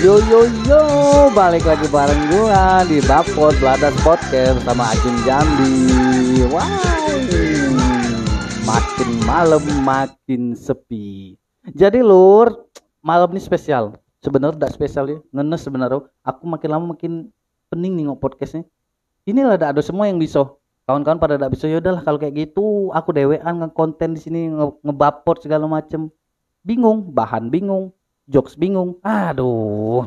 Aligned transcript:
Yo 0.00 0.16
yo 0.32 0.48
yo, 0.64 0.80
balik 1.36 1.60
lagi 1.68 1.84
bareng 1.92 2.32
gua 2.32 2.80
di 2.88 3.04
Bapot 3.04 3.52
Bladas 3.60 3.92
Podcast 4.00 4.64
sama 4.64 4.88
Ajun 4.96 5.12
Jambi. 5.28 6.40
Wow, 6.48 7.20
makin 8.64 9.08
malam 9.28 9.60
makin 9.84 10.56
sepi. 10.56 11.36
Jadi 11.76 12.00
lur, 12.00 12.64
malam 13.04 13.28
ini 13.36 13.44
spesial. 13.44 13.92
Sebenarnya 14.24 14.56
tidak 14.56 14.72
spesial 14.72 15.04
ya, 15.04 15.18
ngenes 15.36 15.68
sebenarnya. 15.68 16.08
Aku 16.24 16.48
makin 16.48 16.68
lama 16.72 16.96
makin 16.96 17.28
pening 17.68 18.00
nih 18.00 18.08
podcastnya. 18.16 18.64
Inilah 19.28 19.60
ada 19.60 19.76
ada 19.76 19.84
semua 19.84 20.08
yang 20.08 20.16
bisa. 20.16 20.48
Kawan-kawan 20.88 21.20
pada 21.20 21.36
tidak 21.36 21.52
bisa 21.60 21.68
ya 21.68 21.76
kalau 21.76 22.16
kayak 22.16 22.48
gitu 22.48 22.88
aku 22.96 23.12
dewean 23.12 23.52
ngekonten 23.68 24.16
di 24.16 24.20
sini 24.24 24.48
nge 24.48 24.80
ngebapot 24.80 25.44
segala 25.44 25.68
macem. 25.68 26.08
Bingung, 26.64 27.12
bahan 27.12 27.52
bingung, 27.52 27.92
jokes 28.30 28.54
bingung. 28.54 29.02
Aduh. 29.02 30.06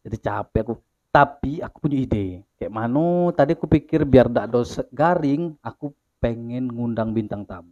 Jadi 0.00 0.16
capek 0.16 0.64
aku. 0.64 0.74
Tapi 1.14 1.62
aku 1.62 1.76
punya 1.86 2.02
ide. 2.02 2.42
Kayak 2.58 2.72
mana 2.74 3.30
tadi 3.36 3.54
aku 3.54 3.70
pikir 3.70 4.02
biar 4.02 4.26
tidak 4.26 4.50
ada 4.50 4.60
garing, 4.90 5.54
aku 5.62 5.94
pengen 6.18 6.72
ngundang 6.72 7.14
bintang 7.14 7.46
tamu. 7.46 7.70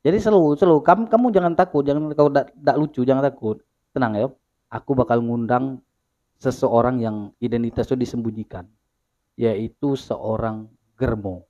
Jadi 0.00 0.16
selalu, 0.20 0.56
selalu 0.56 0.80
kamu 0.80 1.02
kamu 1.12 1.26
jangan 1.32 1.52
takut, 1.58 1.82
jangan 1.84 2.12
kau 2.16 2.32
tidak 2.32 2.76
lucu, 2.80 3.04
jangan 3.04 3.24
takut. 3.24 3.60
Tenang 3.92 4.12
ya. 4.16 4.28
Aku 4.72 4.96
bakal 4.96 5.20
ngundang 5.20 5.84
seseorang 6.40 7.00
yang 7.00 7.16
identitasnya 7.40 8.00
disembunyikan, 8.00 8.64
yaitu 9.36 9.96
seorang 9.96 10.68
germo. 10.96 11.44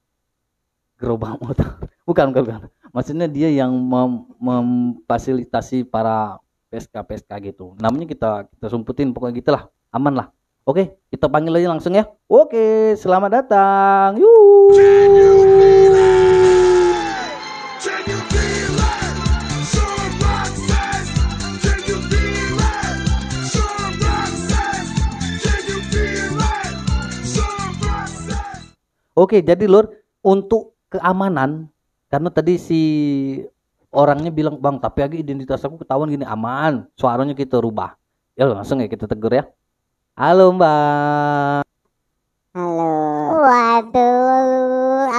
Gerobak 0.99 1.38
motor. 1.43 1.79
Bukan, 2.09 2.30
bukan, 2.30 2.43
bukan. 2.45 2.63
Maksudnya 2.93 3.27
dia 3.27 3.49
yang 3.49 3.73
mem 3.73 4.29
memfasilitasi 4.37 5.88
para 5.88 6.37
PSK-PSK 6.74 7.30
gitu. 7.55 7.78
Namanya 7.78 8.10
kita 8.10 8.30
kita 8.51 8.66
sumputin 8.66 9.15
pokoknya 9.15 9.38
gitulah. 9.38 9.62
Aman 9.95 10.18
lah. 10.18 10.35
Oke, 10.66 10.99
kita 11.07 11.30
panggil 11.30 11.54
aja 11.54 11.71
langsung 11.71 11.95
ya. 11.95 12.10
Oke, 12.26 12.99
selamat 12.99 13.30
datang. 13.30 14.18
Yuk. 14.18 14.74
Oke, 29.15 29.46
jadi 29.46 29.71
Lur, 29.71 29.95
untuk 30.27 30.74
keamanan 30.90 31.71
karena 32.10 32.34
tadi 32.34 32.59
si 32.59 32.82
orangnya 33.95 34.34
bilang, 34.34 34.59
"Bang, 34.59 34.82
tapi 34.82 35.06
lagi 35.06 35.16
identitas 35.23 35.62
aku 35.62 35.78
ketahuan 35.80 36.10
gini 36.10 36.26
aman." 36.26 36.84
Suaranya 36.98 37.32
kita 37.32 37.62
rubah. 37.62 37.95
Ya 38.34 38.50
langsung 38.50 38.82
ya 38.82 38.90
kita 38.90 39.06
tegur 39.06 39.30
ya. 39.30 39.46
Halo, 40.18 40.50
Mbak. 40.54 41.62
Halo. 42.54 42.95
Waduh. 43.42 45.10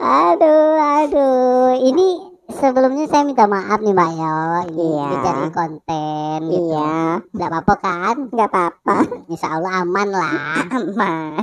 aduh, 0.00 0.76
aduh. 0.80 1.72
Ini 1.80 2.06
sebelumnya 2.52 3.08
saya 3.08 3.24
minta 3.24 3.48
maaf 3.48 3.80
nih 3.80 3.96
Mbak 3.96 4.10
Yo. 4.20 4.40
Iya. 4.76 5.06
Mencari 5.08 5.48
konten 5.52 6.38
gitu. 6.48 6.72
Iya. 6.76 7.24
Gak 7.36 7.48
apa-apa 7.48 7.74
kan? 7.80 8.16
Gak 8.36 8.48
apa-apa. 8.52 8.96
Insya 9.32 9.48
Allah 9.56 9.72
aman 9.80 10.08
lah. 10.12 10.34
aman. 10.76 11.40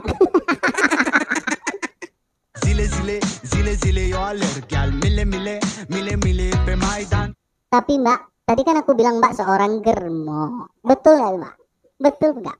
Zile 2.88 3.20
zile 3.20 3.22
zile 3.44 3.76
zile 3.76 4.08
yo 4.08 4.22
alır 4.22 4.66
gel 4.66 4.94
mile 4.94 5.24
mile 5.24 5.60
mile 5.90 6.18
mile 6.18 6.50
pe 6.66 6.76
maydan 6.76 7.36
Tapi 7.68 7.98
Mbak, 7.98 8.20
tadi 8.44 8.64
kan 8.64 8.78
aku 8.78 8.94
bilang 8.94 9.20
Mbak 9.20 9.36
seorang 9.36 9.82
germo. 9.82 10.68
Betul 10.80 11.16
nggak 11.16 11.36
Mbak? 11.36 11.56
Betul 12.00 12.32
nggak? 12.40 12.58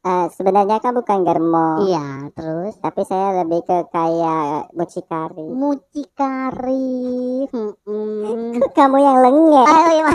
Eh, 0.00 0.26
sebenarnya 0.30 0.78
kan 0.78 0.92
bukan 0.92 1.22
germo, 1.22 1.82
Iya, 1.82 2.30
terus 2.32 2.78
tapi 2.78 3.04
saya 3.04 3.36
lebih 3.38 3.62
ke 3.62 3.84
kayak 3.88 4.72
mucikari. 4.72 5.44
mucikari. 5.44 7.46
Hmm. 7.48 8.60
Kamu 8.76 8.96
yang 8.96 9.18
lengek. 9.20 9.66
Ayo, 9.66 9.92
iya, 9.92 10.06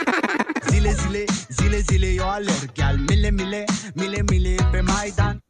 zile 0.68 0.92
zile 0.94 1.22
zile 1.50 1.82
zile 1.82 2.14
yo 2.14 2.26
alır 2.26 2.68
gel 2.72 3.00
mile 3.00 3.30
mile 3.30 3.66
mile 3.94 4.20
mile 4.24 4.54
pe 4.68 4.80
maydan 4.80 5.40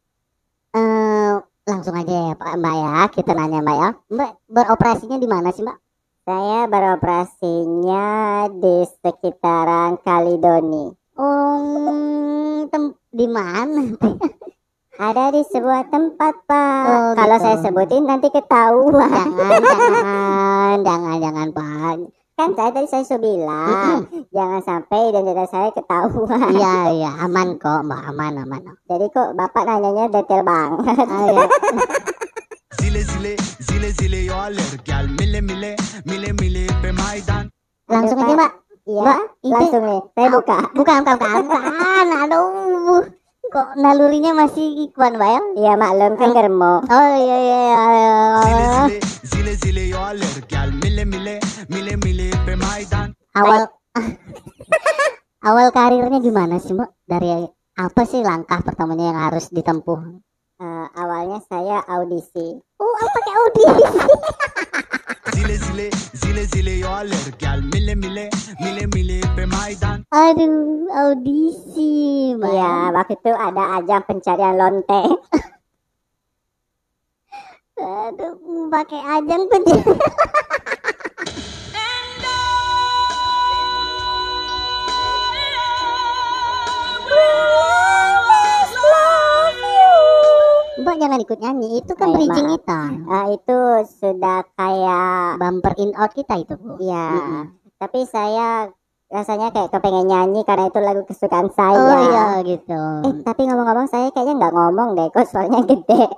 Eh, 0.70 1.34
langsung 1.64 1.96
aja 1.96 2.12
ya 2.12 2.34
Pak 2.36 2.60
Mbak 2.60 2.74
ya, 2.76 2.94
kita 3.08 3.32
nanya 3.32 3.64
Mbak 3.64 3.76
ya. 3.80 3.90
Mbak 4.12 4.30
beroperasinya 4.52 5.16
di 5.16 5.28
mana 5.28 5.48
sih 5.48 5.64
Mbak? 5.64 5.78
Saya 6.24 6.60
beroperasinya 6.68 8.06
di 8.52 8.76
sekitaran 8.84 10.00
Kalidoni. 10.00 10.92
Oh, 11.16 12.64
tem- 12.68 12.96
di 13.08 13.26
mana? 13.28 13.96
Ada 14.94 15.34
di 15.34 15.42
sebuah 15.42 15.90
tempat, 15.90 16.34
Pak. 16.46 16.84
Oh, 16.86 17.12
Kalau 17.18 17.36
gitu. 17.36 17.44
saya 17.44 17.56
sebutin 17.60 18.04
nanti 18.06 18.28
ketahuan. 18.30 19.10
jangan, 19.10 19.60
jangan, 19.64 20.76
jangan, 20.84 21.16
jangan 21.18 21.48
Pak. 21.50 21.96
Kan 22.34 22.50
saya 22.58 22.74
tadi 22.74 22.90
saya 22.90 23.06
sudah 23.06 23.22
bilang, 23.22 24.10
jangan 24.34 24.58
sampai 24.66 25.06
identitas 25.06 25.54
saya 25.54 25.70
ketahuan. 25.70 26.50
Iya, 26.50 26.74
iya, 26.90 27.10
aman 27.22 27.62
kok 27.62 27.86
Mbak, 27.86 28.02
aman, 28.10 28.42
aman. 28.42 28.62
Jadi 28.90 29.06
kok 29.14 29.38
Bapak 29.38 29.62
nanyanya 29.62 30.10
detail 30.10 30.42
banget. 30.42 30.98
Ah, 31.14 31.30
iya. 31.30 31.46
zile 32.82 33.00
zile 33.06 33.32
zile 33.62 33.88
zile 33.94 34.18
yo 34.26 34.34
alır 34.34 34.82
gel 34.82 35.06
mile 35.14 35.38
mile 35.46 35.78
mile 36.10 36.34
mile 36.34 36.66
pe 36.82 36.90
maydan 36.90 37.54
Langsung 37.86 38.18
aja 38.18 38.34
Mbak. 38.34 38.52
Iya, 38.82 39.02
Mbak, 39.06 39.20
langsung 39.46 39.82
nih. 39.86 40.00
Saya 40.18 40.28
buka. 40.34 40.58
bukan, 40.74 40.98
bukan, 41.06 41.16
bukan, 41.22 41.42
bukan. 41.46 42.06
Aduh, 42.18 43.02
kok 43.54 43.78
nalurinya 43.78 44.34
masih 44.34 44.90
kuat 44.90 45.14
Mbak 45.14 45.30
ya? 45.30 45.40
Iya, 45.62 45.72
maklum 45.78 46.12
kan 46.18 46.30
germo. 46.34 46.82
Oh 46.90 47.14
iya, 47.14 47.36
iya, 47.38 47.58
iya. 47.62 47.74
zile 49.22 49.54
zile 49.54 49.54
zile 49.54 49.84
zile 49.86 50.42
gel 50.50 50.70
mile 50.82 51.04
mile 51.06 51.38
mile 51.70 51.94
mile 52.02 52.28
awal 53.34 53.66
awal 55.48 55.68
karirnya 55.74 56.18
gimana 56.22 56.58
sih 56.62 56.74
mbak 56.74 56.90
dari 57.06 57.46
apa 57.74 58.02
sih 58.06 58.22
langkah 58.22 58.62
pertamanya 58.62 59.10
yang 59.14 59.20
harus 59.30 59.50
ditempuh 59.50 60.22
Eh, 60.54 60.86
awalnya 60.94 61.42
saya 61.50 61.82
audisi. 61.90 62.54
oh 62.78 62.94
apa 63.02 63.18
kayak 63.26 63.38
audisi 63.42 63.90
zile 65.34 65.54
zile 65.58 65.86
zile 66.34 66.46
zile 66.46 66.70
yo 66.82 66.90
alır 66.90 67.26
gel 67.38 67.60
mile 67.62 67.94
mile 67.94 68.30
mile 68.60 68.86
mile 68.94 69.20
pe 69.36 69.44
maydan 69.46 70.02
aduh 70.10 70.90
audisi 70.90 72.34
mbak 72.34 72.50
Iya, 72.50 72.90
waktu 72.90 73.14
itu 73.14 73.30
ada 73.30 73.62
ajang 73.78 74.02
pencarian 74.02 74.54
lonte. 74.58 75.02
aduh 78.06 78.34
pakai 78.66 79.02
ajang 79.14 79.42
penjara 79.46 79.94
Mbak 90.84 90.96
jangan 90.98 91.18
ikut 91.18 91.38
nyanyi, 91.38 91.68
itu 91.78 91.92
kan 91.92 92.06
Baik, 92.06 92.16
bridging 92.20 92.48
kita, 92.52 92.80
Eh, 93.06 93.26
itu 93.32 93.58
sudah 93.90 94.38
kayak 94.52 95.40
bumper 95.40 95.72
in 95.76 95.90
out 95.94 96.12
kita 96.12 96.34
itu 96.36 96.54
bu. 96.54 96.76
ya. 96.78 97.08
Mm-mm. 97.10 97.42
Tapi 97.74 98.04
saya 98.04 98.68
rasanya 99.06 99.48
kayak 99.48 99.70
kepengen 99.70 100.06
nyanyi 100.06 100.40
karena 100.42 100.66
itu 100.66 100.78
lagu 100.78 101.02
kesukaan 101.02 101.48
saya. 101.50 101.72
Oh 101.74 101.96
iya 102.04 102.26
gitu. 102.44 102.80
Eh, 103.02 103.12
tapi 103.22 103.44
ngomong-ngomong 103.44 103.86
saya 103.86 104.10
kayaknya 104.10 104.34
nggak 104.38 104.54
ngomong 104.54 104.88
deh, 104.92 105.08
kok 105.08 105.24
suaranya 105.24 105.64
gede. 105.64 106.04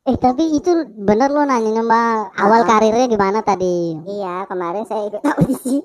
Eh 0.00 0.16
tapi 0.16 0.48
itu 0.50 0.72
bener 0.96 1.28
lo 1.28 1.44
nanya 1.44 1.84
mbak 1.84 2.32
awal 2.34 2.64
Apa? 2.64 2.80
karirnya 2.80 3.04
gimana 3.04 3.44
tadi? 3.44 4.00
iya, 4.08 4.48
kemarin 4.48 4.88
saya 4.88 5.04
ikut 5.06 5.20
audisi. 5.20 5.76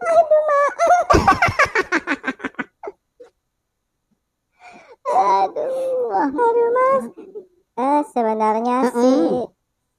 Aduh, 0.00 0.40
Aduh, 5.20 6.08
Mas. 6.72 7.04
Eh, 7.76 8.00
sebenarnya 8.12 8.88
Mm-mm. 8.88 8.92
sih 9.04 9.20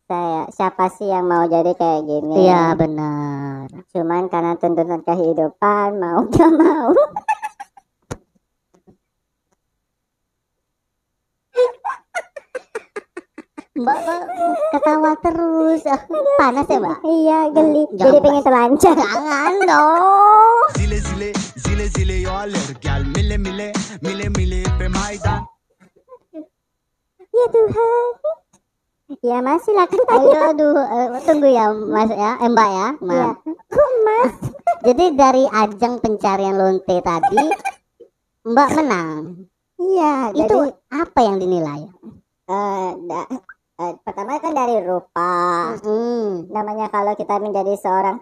saya 0.09 0.50
siapa 0.51 0.91
sih 0.91 1.07
yang 1.07 1.23
mau 1.29 1.45
jadi 1.47 1.71
kayak 1.77 2.01
gini? 2.03 2.35
iya 2.45 2.73
benar. 2.75 3.69
Cuman 3.95 4.27
karena 4.27 4.57
tuntutan 4.57 5.01
kehidupan 5.06 5.89
mau 6.01 6.25
gak 6.33 6.51
mau. 6.51 6.91
Mbak 13.81 13.98
Mbak, 13.98 14.22
ketawa 14.72 15.12
terus, 15.18 15.81
Ah, 15.86 16.00
panas 16.38 16.66
ya 16.66 16.78
mbak? 16.78 16.98
iya, 17.04 17.39
geli. 17.50 17.83
Jangan, 17.89 17.98
Jadi 17.98 18.18
pengen 18.19 18.44
telanjang. 18.44 18.98
Jangan 18.98 19.54
dong. 19.66 20.62
zile 20.78 20.98
zile 21.00 21.30
zile 21.57 21.86
zile 21.89 22.16
yo 22.19 22.33
gel 22.78 23.01
mile 23.07 23.36
mile 23.38 23.68
mile 24.00 24.25
mile 24.31 24.60
pe 24.78 24.86
maydan 24.88 25.42
Ya 27.31 27.45
Tuhan. 27.48 28.06
Ya 29.19 29.38
Mas 29.39 29.62
silakan 29.62 30.01
tanya. 30.06 30.24
Ayo, 30.24 30.39
aduh, 30.51 30.77
eh, 30.77 31.07
tunggu 31.25 31.48
ya 31.48 31.66
mas 31.74 32.07
ya, 32.07 32.31
eh, 32.38 32.48
mbak 32.48 32.69
ya, 32.69 32.88
Iya. 32.95 33.30
maaf. 33.34 33.38
Kok 33.68 33.89
mas 34.06 34.34
jadi 34.81 35.06
dari 35.13 35.44
ajang 35.48 36.00
pencarian 36.00 36.57
lonte 36.57 36.98
tadi 37.00 37.44
mbak 38.44 38.69
menang 38.74 39.45
iya 39.77 40.34
itu 40.34 40.42
jadi 40.42 40.74
apa 40.92 41.19
yang 41.22 41.38
dinilai 41.38 41.81
eh, 42.48 42.89
da- 43.00 43.30
eh, 43.81 43.94
pertama 44.06 44.38
kan 44.38 44.54
dari 44.54 44.78
rupa. 44.86 45.33
Hmm, 45.81 46.45
namanya 46.54 46.88
kalau 46.94 47.18
kita 47.18 47.42
menjadi 47.42 47.74
seorang 47.81 48.22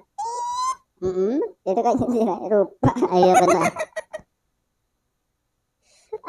mm-mm. 1.04 1.44
itu 1.68 1.80
kan 1.84 1.96
rupa. 2.48 2.92
Iya 3.12 3.34
benar. 3.44 3.64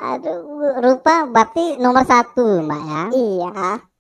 Aduh 0.00 0.80
rupa 0.80 1.28
berarti 1.30 1.78
nomor 1.78 2.02
satu 2.02 2.64
mbak 2.66 2.82
ya? 2.82 3.02
Iya. 3.14 3.50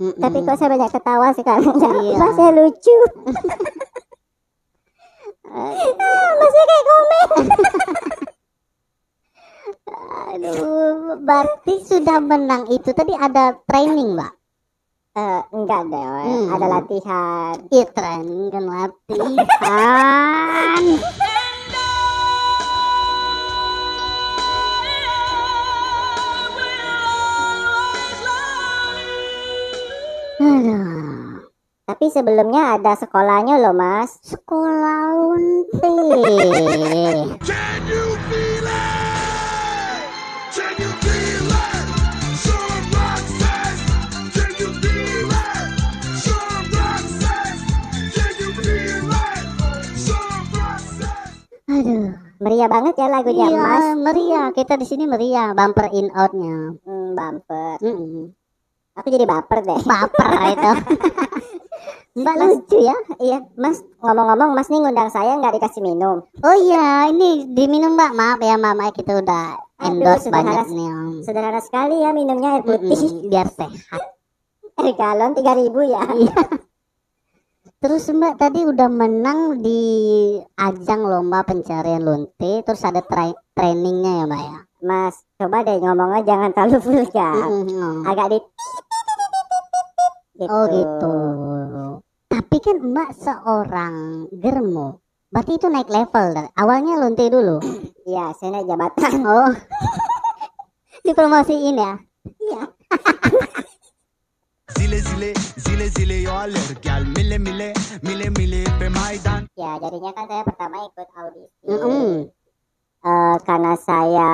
Mm-mm. 0.00 0.18
tapi 0.18 0.38
kok 0.42 0.56
saya 0.58 0.72
banyak 0.74 0.90
ketawa 0.90 1.28
sekarang 1.36 1.76
Iya. 1.78 2.16
masih 2.22 2.48
lucu? 2.56 2.96
Masih 6.40 6.62
kayak 6.66 6.84
komen. 6.86 7.28
Aduh 10.30 11.18
berarti 11.22 11.74
sudah 11.86 12.18
menang 12.22 12.70
itu. 12.70 12.90
Tadi 12.94 13.14
ada 13.14 13.58
training 13.66 14.14
mbak 14.18 14.39
Eh, 15.10 15.42
enggak 15.50 15.90
deh 15.90 16.06
Hmm. 16.22 16.54
ada 16.54 16.66
latihan. 16.70 17.54
Iya 17.74 17.84
training 17.90 18.46
kan 18.54 18.62
latihan. 18.62 19.50
Aduh, 30.40 31.44
tapi 31.84 32.08
sebelumnya 32.08 32.80
ada 32.80 32.96
sekolahnya 32.96 33.60
loh 33.60 33.76
mas. 33.76 34.16
Sekolah 34.24 35.12
unti. 35.36 35.80
Can 37.44 37.80
you 37.84 38.04
feel 38.28 38.64
it? 38.64 38.99
Meriah 52.60 52.68
banget 52.70 52.94
ya 52.94 53.06
lagunya 53.08 53.46
iya 53.46 53.56
mas 53.58 53.86
meriah. 53.96 54.46
Kita 54.52 54.76
di 54.76 54.84
sini 54.84 55.04
meriah, 55.04 55.56
bumper 55.56 55.88
in 55.92 56.12
outnya. 56.12 56.76
hmm, 56.76 57.08
bumper 57.10 57.76
Mm-mm. 57.80 58.36
aku 58.92 59.08
jadi 59.08 59.24
baper 59.24 59.64
deh 59.64 59.80
Baper 59.80 60.28
itu. 60.50 60.72
Mbak 62.20 62.34
lucu 62.36 62.76
ya. 62.76 62.92
iya 63.18 63.38
mas 63.54 63.80
ngomong-ngomong 63.96 64.52
mas 64.52 64.68
nih 64.68 64.76
ngundang 64.78 65.08
saya 65.08 65.40
nggak 65.40 65.56
dikasih 65.56 65.80
minum 65.80 66.20
Oh 66.38 66.56
iya, 66.58 67.08
ini 67.08 67.48
diminum 67.48 67.94
mbak. 67.94 68.12
Maaf 68.12 68.40
ya 68.40 68.56
mama 68.56 68.90
kita 68.90 69.16
udah 69.16 69.56
Aduh, 69.78 69.88
endorse 69.88 70.28
sederhana- 70.28 70.60
banyak 70.60 70.66
nih. 70.68 70.88
Om. 70.90 71.16
sederhana 71.22 71.60
sekali 71.62 71.96
ya 71.96 72.10
minumnya 72.10 72.48
air 72.52 72.62
putih 72.62 72.92
Mm-mm, 72.92 73.24
biar 73.24 73.48
sehat. 73.48 74.02
air 74.78 74.92
galon 74.92 75.32
3000 75.32 75.40
ya 75.86 76.02
Iya. 76.04 76.34
Terus 77.80 78.12
Mbak 78.12 78.36
tadi 78.36 78.60
udah 78.62 78.92
menang 78.92 79.56
di 79.56 79.80
ajang 80.54 81.00
lomba 81.00 81.40
pencarian 81.40 82.04
lonte, 82.04 82.60
terus 82.60 82.84
ada 82.84 83.00
tra- 83.00 83.32
trainingnya 83.56 84.20
ya 84.20 84.24
Mbak 84.28 84.42
ya. 84.44 84.58
mas 84.80 85.12
coba 85.36 85.60
deh 85.60 85.76
ngomongnya 85.76 86.20
jangan 86.24 86.50
terlalu 86.52 86.76
vulgar 86.88 87.36
Mm-mm. 87.36 88.04
agak 88.04 88.26
di 88.32 88.38
gitu. 90.36 90.48
Oh 90.48 90.64
gitu. 90.68 91.14
Tapi 92.28 92.56
kan 92.60 92.76
Mbak 92.80 93.10
seorang 93.16 93.94
germo, 94.30 95.00
berarti 95.28 95.56
itu 95.56 95.66
naik 95.68 95.88
level. 95.88 96.36
Awalnya 96.52 97.00
lonte 97.00 97.28
dulu. 97.28 97.64
iya 98.04 98.28
saya 98.36 98.60
naik 98.60 98.68
jabatan 98.68 99.24
Oh, 99.24 99.52
dipromosiin 101.04 101.80
ya. 101.80 101.92
Zile 104.80 104.96
zile, 105.04 105.30
zile 105.60 105.86
zile 105.92 106.16
Gel 106.80 107.04
mile 107.12 107.36
mile, 107.36 107.76
mile 108.00 108.32
mile 108.32 108.64
pe 108.80 108.88
maydan 108.88 109.44
ya 109.52 109.76
jadinya 109.76 110.08
kan 110.16 110.24
saya 110.24 110.40
pertama 110.40 110.88
ikut 110.88 111.08
audisi 111.20 111.68
Mm-mm. 111.68 112.32
Eh, 113.04 113.36
karena 113.44 113.76
saya 113.76 114.32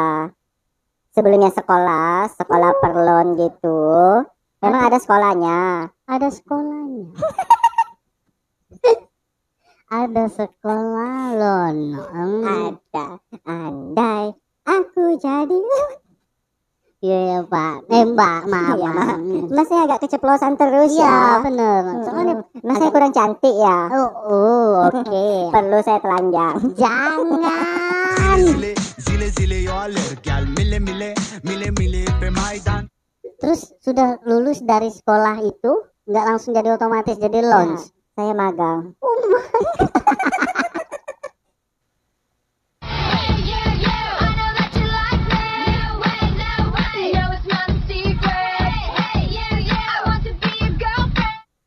sebelumnya 1.11 1.51
sekolah 1.51 2.31
sekolah 2.31 2.79
perlon 2.79 3.35
gitu 3.35 3.83
memang 4.63 4.87
ada 4.87 5.03
sekolahnya 5.03 5.91
Ada 6.07 6.29
sekolahnya. 6.31 7.11
ada 10.07 10.25
sekolah 10.31 11.19
lon. 11.35 11.77
Hmm. 11.91 12.47
ada 12.47 13.07
andai 13.51 14.31
aku 14.63 15.19
jadi 15.19 15.59
Iya 16.97 17.19
ya 17.29 17.39
Pak. 17.45 17.93
Eh 17.93 18.05
Mbak, 18.09 18.41
maaf. 18.49 18.77
Iya, 18.81 18.89
maaf. 18.89 19.19
mas 19.53 19.69
saya 19.69 19.85
agak 19.85 20.01
keceplosan 20.01 20.57
terus 20.57 20.97
Iya 20.97 21.05
ya 21.05 21.45
bener. 21.45 21.83
Soalnya 22.03 22.35
mas 22.65 22.77
saya 22.81 22.89
kurang 22.89 23.13
cantik 23.13 23.53
ya 23.53 23.79
oh, 23.93 24.11
oh 24.25 24.69
oke. 24.89 25.27
perlu 25.55 25.79
saya 25.81 26.01
telanjang 26.01 26.57
Jangan. 26.73 28.39
Zile 28.41 28.73
zile 28.97 29.29
zile 29.31 29.59
yoller 29.63 30.09
Gel 30.21 30.49
mile 30.57 30.81
mile, 30.81 31.13
mile 31.45 31.69
mile 31.77 32.03
pe 32.17 32.33
maydan 32.33 32.89
Terus 33.37 33.77
sudah 33.79 34.17
lulus 34.25 34.65
dari 34.65 34.89
sekolah 34.89 35.37
itu 35.41 35.73
nggak 36.09 36.25
langsung 36.25 36.57
jadi 36.57 36.73
otomatis 36.73 37.21
jadi 37.21 37.45
launch. 37.45 37.93
saya 38.13 38.33
magang 38.33 38.97
Yeah, 39.77 40.63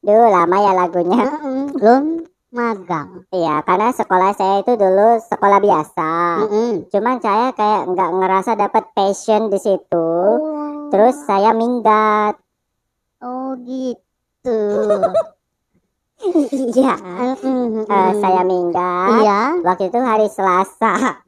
dulu 0.10 0.26
lama 0.34 0.58
ya 0.58 0.72
lagunya. 0.74 1.24
Lon 1.78 2.26
magang. 2.50 3.30
Iya, 3.30 3.62
karena 3.62 3.94
sekolah 3.94 4.34
saya 4.34 4.66
itu 4.66 4.74
dulu 4.74 5.22
sekolah 5.22 5.62
biasa. 5.62 6.12
Mm-mm. 6.46 6.72
Cuman 6.90 7.22
saya 7.22 7.54
kayak 7.54 7.94
nggak 7.94 8.12
ngerasa 8.18 8.52
dapat 8.58 8.84
passion 8.98 9.54
di 9.54 9.60
situ. 9.62 10.10
Oh. 10.34 10.90
Terus 10.90 11.16
saya 11.30 11.54
minggat. 11.54 12.42
Oh 13.22 13.54
gitu. 13.62 14.58
Iya. 16.20 17.00
Mm-mm. 17.00 17.88
Eh, 17.88 18.12
saya 18.20 18.44
minggat. 18.44 19.24
Iya. 19.24 19.63
Waktu 19.63 19.88
itu 19.88 20.00
hari 20.04 20.28
Selasa. 20.28 21.24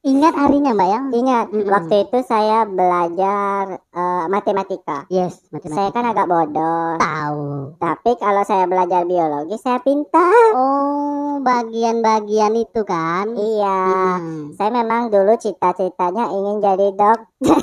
Ingat 0.00 0.32
harinya 0.32 0.72
Mbak 0.72 0.88
ya? 0.88 1.00
Ingat, 1.12 1.46
Mm-mm. 1.52 1.68
waktu 1.68 2.08
itu 2.08 2.18
saya 2.24 2.64
belajar 2.64 3.62
eh, 3.84 4.24
matematika. 4.26 5.04
Yes, 5.12 5.44
Saya 5.44 5.60
matematika. 5.60 5.92
kan 5.92 6.04
agak 6.08 6.24
bodoh. 6.24 6.96
tahu. 6.96 7.44
Tapi 7.76 8.10
kalau 8.16 8.42
saya 8.42 8.64
belajar 8.64 9.04
biologi, 9.04 9.60
saya 9.60 9.76
pintar. 9.78 10.56
Oh, 10.56 11.44
bagian-bagian 11.44 12.56
itu 12.56 12.80
kan? 12.80 13.28
Iya. 13.28 13.80
Mm. 14.16 14.56
Saya 14.56 14.70
memang 14.72 15.12
dulu 15.12 15.36
cita-citanya 15.36 16.32
ingin 16.32 16.56
jadi 16.58 16.88
dokter. 16.96 17.28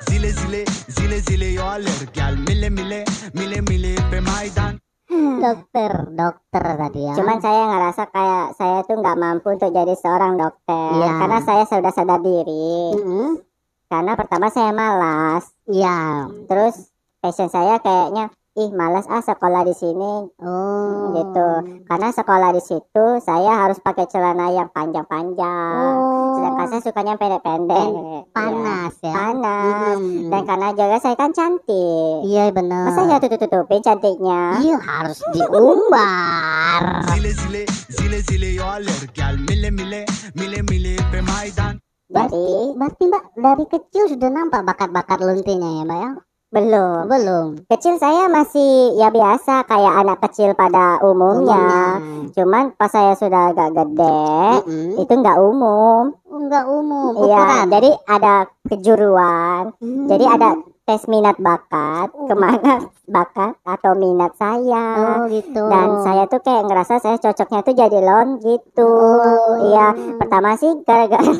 Zile 0.00 0.32
zile, 0.32 0.62
zile 0.88 1.18
zile 1.20 1.48
yoller 1.52 1.98
Gel 2.10 2.32
mile 2.40 2.72
mile, 2.72 3.04
mile 3.36 3.60
mile 3.60 3.92
pe 4.08 4.16
maydan 4.18 4.80
Dokter, 5.10 5.92
dokter 6.14 6.64
tadi 6.78 7.00
ya. 7.02 7.14
Cuman 7.18 7.42
saya 7.42 7.62
ngerasa 7.66 8.02
kayak 8.08 8.46
saya 8.54 8.78
tuh 8.86 8.96
nggak 9.02 9.18
mampu 9.18 9.50
untuk 9.50 9.74
jadi 9.74 9.94
seorang 9.98 10.38
dokter 10.38 11.02
Iya. 11.02 11.12
karena 11.18 11.38
saya 11.42 11.64
sudah 11.66 11.90
sadar 11.90 12.20
diri. 12.22 12.94
Mm-mm. 12.94 13.42
Karena 13.90 14.14
pertama 14.14 14.46
saya 14.54 14.70
malas, 14.70 15.50
Iya. 15.66 16.30
terus 16.46 16.94
passion 17.18 17.50
saya 17.50 17.82
kayaknya 17.82 18.30
ih 18.58 18.70
malas 18.74 19.06
ah 19.06 19.22
sekolah 19.22 19.62
di 19.62 19.70
sini 19.70 20.26
Oh. 20.42 21.14
gitu. 21.14 21.48
Karena 21.86 22.10
sekolah 22.10 22.50
di 22.50 22.62
situ 22.62 23.04
saya 23.22 23.54
harus 23.62 23.78
pakai 23.78 24.10
celana 24.10 24.50
yang 24.50 24.66
panjang-panjang. 24.74 25.74
Oh. 25.78 26.34
Sedangkan 26.34 26.66
saya 26.66 26.82
sukanya 26.82 27.14
pendek-pendek. 27.14 27.88
Ya, 27.94 28.20
Panas 28.34 28.94
ya. 29.06 29.14
Panas. 29.14 29.98
Mm-mm. 29.98 30.30
Dan 30.34 30.42
karena 30.46 30.68
juga 30.74 30.98
saya 30.98 31.14
kan 31.14 31.30
cantik. 31.30 32.16
Iya 32.26 32.50
benar. 32.50 32.90
Masa 32.90 33.06
saya 33.06 33.20
tutup-tutupin 33.22 33.80
cantiknya? 33.86 34.58
Iya 34.58 34.76
harus 34.82 35.18
diumbar. 35.30 36.82
Zile 37.14 37.30
zile, 37.30 37.62
zile 37.92 38.18
zile 38.24 38.50
yoller 38.58 39.00
Gel 39.14 39.38
mile 39.46 39.70
mile, 39.70 40.02
mile 40.34 40.60
mile 40.66 40.94
pe 41.12 41.20
maydan 41.20 41.78
Jadi 42.10 42.74
Berarti 42.74 43.02
mbak 43.06 43.24
dari 43.38 43.64
kecil 43.70 44.10
sudah 44.10 44.30
nampak 44.32 44.66
bakat-bakat 44.66 45.22
luntinya 45.22 45.70
ya 45.78 45.82
mbak 45.86 45.98
ya? 46.02 46.10
Belum. 46.50 47.06
Belum. 47.06 47.46
Kecil 47.70 47.94
saya 48.02 48.26
masih 48.26 48.98
ya 48.98 49.14
biasa 49.14 49.70
kayak 49.70 49.94
anak 50.02 50.18
kecil 50.26 50.50
pada 50.58 50.98
umumnya. 50.98 52.02
Cuman 52.34 52.74
pas 52.74 52.90
saya 52.90 53.14
sudah 53.14 53.54
agak 53.54 53.70
gede, 53.70 54.66
Mm-mm. 54.66 54.98
itu 54.98 55.12
nggak 55.14 55.38
umum. 55.38 56.10
Enggak 56.26 56.66
umum. 56.66 57.22
Iya, 57.22 57.70
jadi 57.70 57.90
ada 58.02 58.50
kejuruan. 58.66 59.78
Hmm. 59.78 60.10
Jadi 60.10 60.24
ada 60.26 60.58
tes 60.90 61.06
minat 61.06 61.38
bakat, 61.38 62.10
ke 62.10 62.34
mana 62.34 62.82
bakat 63.06 63.54
atau 63.62 63.94
minat 63.94 64.34
saya. 64.34 65.22
Oh 65.22 65.30
gitu. 65.30 65.70
Dan 65.70 66.02
saya 66.02 66.26
tuh 66.26 66.42
kayak 66.42 66.66
ngerasa 66.66 66.98
saya 66.98 67.22
cocoknya 67.22 67.62
tuh 67.62 67.74
jadi 67.78 67.98
lon 68.02 68.42
gitu. 68.42 68.90
Oh. 68.90 69.70
Iya, 69.70 70.18
pertama 70.18 70.58
sih 70.58 70.82
gara-gara 70.82 71.30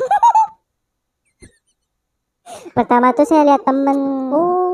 Pertama 2.75 3.11
tuh 3.11 3.27
saya 3.27 3.43
lihat 3.43 3.67
temen 3.67 3.99
Oh. 4.31 4.71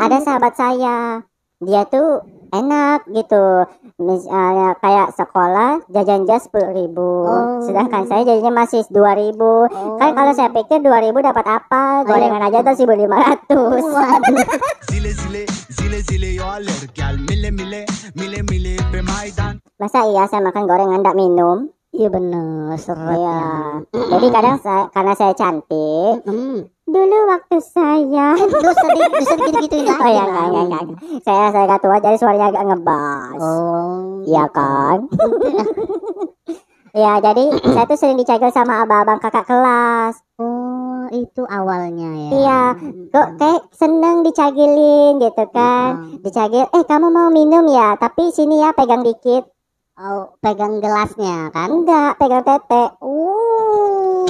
Ada 0.00 0.16
sahabat 0.24 0.54
saya. 0.56 1.20
Dia 1.60 1.84
tuh 1.84 2.24
enak 2.56 3.04
gitu. 3.12 3.68
Misalnya 4.00 4.72
kayak 4.80 5.12
sekolah 5.12 5.84
jajan 5.92 6.24
jas 6.24 6.48
sepuluh 6.48 6.72
ribu. 6.72 7.28
Oh. 7.28 7.60
sedangkan 7.60 8.08
saya 8.08 8.24
jajannya 8.24 8.52
masih 8.56 8.80
dua 8.88 9.12
ribu. 9.12 9.68
Kan 10.00 10.16
kalau 10.16 10.32
saya 10.32 10.48
pikir 10.48 10.80
dua 10.80 11.04
ribu 11.04 11.20
dapat 11.20 11.44
apa? 11.44 12.08
Gorengan 12.08 12.48
aja 12.48 12.64
tuh 12.64 12.74
seribu 12.80 12.96
lima 12.96 13.20
ratus. 13.20 13.84
Zile 14.90 15.12
zile 15.12 15.44
zile 15.68 15.98
zile 16.00 16.30
yollar 16.40 16.80
gel 16.96 17.20
mile 17.28 17.52
mile 17.52 17.84
mile 18.16 18.40
mile 18.48 18.74
pe 18.88 19.04
maidan. 19.04 19.60
Masa 19.76 20.08
iya 20.08 20.24
saya 20.26 20.40
makan 20.40 20.64
gorengan 20.64 21.04
ndak 21.04 21.16
minum? 21.20 21.68
Iya 21.90 22.06
bener 22.06 22.78
seret 22.78 23.18
ya. 23.18 23.40
jadi 23.90 24.26
kadang 24.30 24.56
saya 24.62 24.86
karena 24.94 25.12
saya 25.18 25.34
cantik 25.34 26.22
Hmm. 26.22 26.70
Dulu 26.90 27.18
waktu 27.30 27.56
saya 27.62 28.28
sedikit 28.34 28.60
terus 29.14 29.26
sedikit 29.30 29.54
gituin 29.62 29.86
lagi. 29.86 30.02
oh 30.02 30.10
ya 30.10 30.24
enggak 30.26 30.44
enggak 30.50 30.64
enggak 30.66 30.82
saya 31.22 31.44
saya 31.54 31.64
gak 31.70 31.80
tua 31.80 31.96
jadi 32.02 32.16
suaranya 32.18 32.46
agak 32.50 32.64
ngebas 32.66 33.38
Oh. 33.40 34.20
Iya 34.26 34.44
kan? 34.52 34.98
ya 36.90 37.12
jadi 37.22 37.44
saya 37.62 37.84
tuh 37.86 37.98
sering 37.98 38.18
dicagil 38.18 38.50
sama 38.50 38.82
abang-abang 38.84 39.22
kakak 39.22 39.46
kelas. 39.46 40.20
Oh, 40.40 41.06
itu 41.12 41.44
awalnya 41.46 42.10
ya. 42.16 42.30
Iya, 42.32 42.62
kok 43.12 43.28
kayak 43.38 43.62
seneng 43.76 44.24
dicagilin 44.24 45.20
gitu 45.20 45.44
kan? 45.52 46.18
Dicagil, 46.24 46.66
eh 46.68 46.84
kamu 46.84 47.08
mau 47.12 47.28
minum 47.28 47.68
ya? 47.68 47.94
Tapi 48.00 48.32
sini 48.32 48.60
ya 48.60 48.72
pegang 48.72 49.04
dikit. 49.04 49.48
Oh, 50.00 50.32
pegang 50.40 50.80
gelasnya 50.80 51.52
kan? 51.52 51.68
Enggak, 51.68 52.16
pegang 52.16 52.44
tete. 52.44 52.84
Uh. 53.04 54.24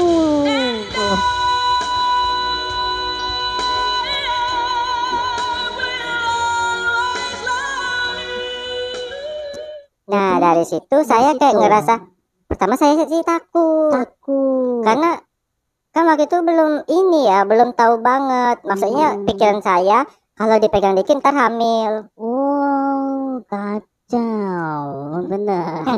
Oh. 0.91 1.40
Nah 10.11 10.35
dari 10.37 10.65
situ 10.65 10.97
saya 11.03 11.35
kayak 11.35 11.55
ngerasa 11.55 11.95
pertama 12.45 12.75
saya 12.75 12.99
sih 13.01 13.23
takut 13.23 13.91
Takut. 13.91 14.83
karena 14.83 15.23
kan 15.91 16.05
waktu 16.05 16.25
itu 16.25 16.39
belum 16.39 16.71
ini 16.85 17.21
ya 17.25 17.43
belum 17.43 17.73
tahu 17.73 17.99
banget 17.99 18.63
maksudnya 18.63 19.09
Hmm. 19.13 19.25
pikiran 19.25 19.61
saya 19.61 20.03
kalau 20.35 20.57
dipegang 20.57 20.95
dikit 20.95 21.19
ntar 21.19 21.33
hamil 21.33 22.11
Oh, 22.15 23.39
kacau. 24.11 24.83
Bener. 25.31 25.87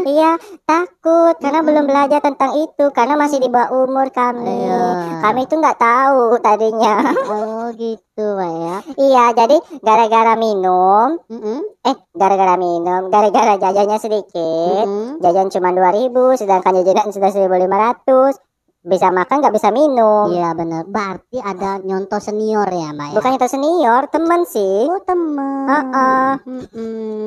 Iya, 0.00 0.40
takut 0.64 1.36
karena 1.44 1.60
belum 1.60 1.84
belajar 1.84 2.24
tentang 2.24 2.56
itu 2.56 2.88
karena 2.88 3.20
masih 3.20 3.36
di 3.36 3.52
bawah 3.52 3.84
umur 3.84 4.08
kami. 4.08 4.64
Iya. 4.64 5.20
Kami 5.20 5.44
itu 5.44 5.54
nggak 5.60 5.76
tahu 5.76 6.40
tadinya. 6.40 7.04
Oh, 7.30 7.68
gitu, 7.76 8.24
Pak 8.34 8.52
ya. 8.64 8.76
iya, 8.96 9.24
jadi 9.36 9.60
gara-gara 9.84 10.40
minum, 10.40 11.20
Mm-mm. 11.28 11.60
eh 11.84 11.96
gara-gara 12.16 12.56
minum, 12.56 13.12
gara-gara 13.12 13.60
jajannya 13.60 14.00
sedikit, 14.00 14.88
Mm-mm. 14.88 15.20
jajan 15.20 15.52
cuma 15.52 15.68
2000 15.70 16.40
sedangkan 16.40 16.80
jajanan 16.80 17.12
sudah 17.12 17.30
1500. 17.30 18.40
Bisa 18.80 19.12
makan 19.12 19.44
nggak 19.44 19.52
bisa 19.52 19.68
minum. 19.68 20.32
Iya, 20.32 20.56
bener. 20.56 20.88
Berarti 20.88 21.36
ada 21.36 21.76
nyontoh 21.84 22.16
senior 22.16 22.64
ya, 22.64 22.96
Mbak 22.96 23.12
ya? 23.12 23.16
Bukan 23.20 23.36
itu 23.36 23.46
senior, 23.46 24.02
teman 24.08 24.48
sih. 24.48 24.88
Oh, 24.88 25.04
teman. 25.04 25.68
Heeh. 25.68 26.28
Mm-mm. 26.48 27.20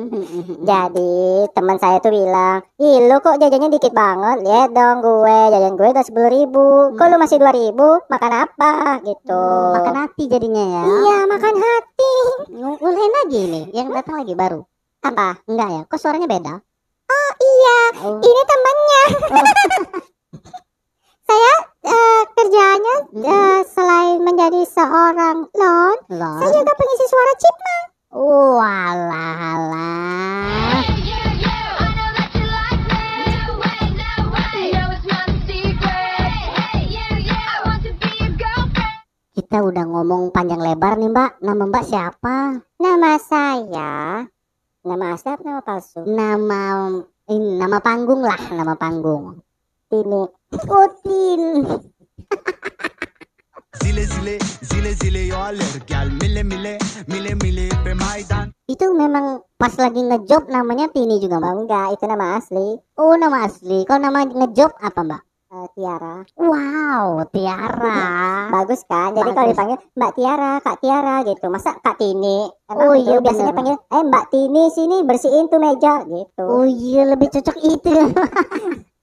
Jadi 0.66 1.14
teman 1.54 1.78
saya 1.78 2.02
tuh 2.02 2.10
bilang, 2.10 2.58
ih 2.74 3.06
lu 3.06 3.22
kok 3.22 3.38
jajannya 3.38 3.70
dikit 3.70 3.94
banget, 3.94 4.42
lihat 4.42 4.74
dong 4.74 4.98
gue, 4.98 5.38
jajan 5.54 5.78
gue 5.78 5.88
udah 5.94 6.02
sepuluh 6.02 6.26
ribu, 6.26 6.66
kok 6.98 7.06
lu 7.06 7.22
masih 7.22 7.38
dua 7.38 7.54
ribu, 7.54 8.02
makan 8.10 8.32
apa 8.34 8.98
gitu. 9.06 9.46
Makan 9.78 9.94
hati 9.94 10.22
jadinya 10.26 10.64
ya. 10.66 10.84
Iya 10.90 11.18
makan 11.30 11.54
hati. 11.54 12.14
Ngulain 12.50 13.12
lagi 13.22 13.40
nih, 13.46 13.64
yang 13.70 13.94
datang 13.94 14.26
lagi 14.26 14.34
baru. 14.34 14.58
Apa? 15.06 15.38
Enggak 15.46 15.68
ya? 15.70 15.80
Kok 15.86 16.00
suaranya 16.02 16.26
beda? 16.26 16.54
Oh 17.04 17.32
iya, 17.38 17.78
Oh. 18.02 18.18
ini 18.18 18.42
temannya. 18.42 19.02
eh, 21.84 22.20
kerjanya 22.32 22.96
eh, 23.12 23.60
selain 23.68 24.18
menjadi 24.24 24.62
seorang 24.66 25.46
lon, 25.52 25.96
Loh. 26.08 26.38
saya 26.40 26.50
juga 26.50 26.72
pengisi 26.74 27.04
suara 27.06 27.32
chipmunk. 27.36 27.86
Oh, 28.14 28.62
alah, 28.62 29.58
alah. 29.58 30.78
Hey, 30.86 31.02
you, 31.02 31.18
you, 31.42 31.50
I 31.50 31.88
know 31.98 32.10
that 32.14 32.30
you 32.30 32.46
like 32.46 32.82
me. 32.86 33.02
No 33.26 33.58
way, 33.58 33.82
no 33.90 34.12
way. 34.30 34.70
You 34.70 34.78
know 34.78 34.94
it's 34.94 35.02
not 35.02 35.26
a 35.26 35.38
secret. 35.42 36.30
Hey, 36.54 36.94
you, 36.94 37.06
you, 37.26 37.34
I 37.34 37.58
want 37.66 37.82
to 37.82 37.90
be 37.98 38.10
your 38.22 38.30
girlfriend. 38.38 39.02
Kita 39.34 39.66
udah 39.66 39.84
ngomong 39.90 40.30
panjang 40.30 40.62
lebar 40.62 40.94
nih, 40.94 41.10
Mbak. 41.10 41.42
Nama 41.42 41.62
Mbak 41.66 41.84
siapa? 41.90 42.36
Nama 42.78 43.10
saya, 43.18 43.92
nama 44.86 45.04
asli 45.10 45.34
nama 45.42 45.60
palsu? 45.66 46.06
Nama 46.06 46.62
ini 47.26 47.58
nama 47.58 47.82
panggung 47.82 48.22
lah, 48.22 48.38
nama 48.54 48.78
panggung. 48.78 49.42
Tini. 49.90 50.43
Zile 53.82 54.04
zile 54.06 54.34
zile 54.62 54.90
zile 54.94 55.22
yollar 55.26 55.74
gel 55.86 56.08
mile 56.22 56.42
mile 56.46 56.78
mile 57.10 57.32
mile 57.42 57.66
pe 57.84 57.92
maidan 57.94 58.54
Itu 58.70 58.94
memang 58.94 59.42
pas 59.58 59.74
lagi 59.76 59.98
ngejob 60.00 60.46
namanya 60.48 60.88
Tini 60.88 61.18
juga, 61.20 61.36
Mbak. 61.36 61.52
Enggak, 61.58 61.86
itu 61.98 62.04
nama 62.08 62.26
asli. 62.40 62.80
Oh, 62.96 63.12
nama 63.18 63.44
asli. 63.44 63.84
Kalau 63.84 64.00
nama 64.00 64.24
ngejob 64.24 64.72
apa, 64.80 65.00
Mbak? 65.04 65.22
Eh, 65.54 65.68
Tiara. 65.76 66.16
Wow, 66.40 67.28
Tiara. 67.28 68.00
Bagus 68.56 68.80
kan? 68.88 69.12
Jadi 69.12 69.30
kalau 69.36 69.48
dipanggil 69.52 69.78
Mbak 69.92 70.12
Tiara, 70.16 70.52
Kak 70.64 70.76
Tiara 70.80 71.16
gitu. 71.28 71.46
Masa 71.52 71.76
Kak 71.76 72.00
Tini? 72.00 72.48
Emang 72.70 72.88
Oh, 72.88 72.94
iya, 72.96 73.20
biasanya 73.20 73.52
bener. 73.52 73.58
panggil, 73.58 73.76
eh 73.76 74.02
Mbak 74.06 74.24
Tini 74.32 74.62
sini 74.72 74.96
bersihin 75.04 75.46
tuh 75.46 75.60
meja 75.60 75.94
gitu. 76.06 76.44
Oh 76.46 76.64
iya, 76.64 77.02
lebih 77.04 77.28
cocok 77.30 77.56
itu. 77.60 77.90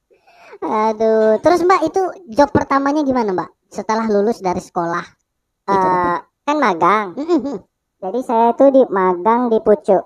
Aduh, 0.61 1.41
terus 1.41 1.65
Mbak 1.65 1.81
itu 1.89 2.01
job 2.37 2.53
pertamanya 2.53 3.01
gimana, 3.01 3.33
Mbak? 3.33 3.49
Setelah 3.73 4.05
lulus 4.05 4.45
dari 4.45 4.61
sekolah. 4.61 5.01
Gitu. 5.65 5.89
Eh, 5.89 6.17
kan 6.45 6.57
magang. 6.61 7.17
Mm-mm. 7.17 7.57
Jadi 8.01 8.19
saya 8.21 8.53
tuh 8.53 8.69
di 8.69 8.81
magang 8.89 9.49
di 9.49 9.57
Pucuk. 9.57 10.05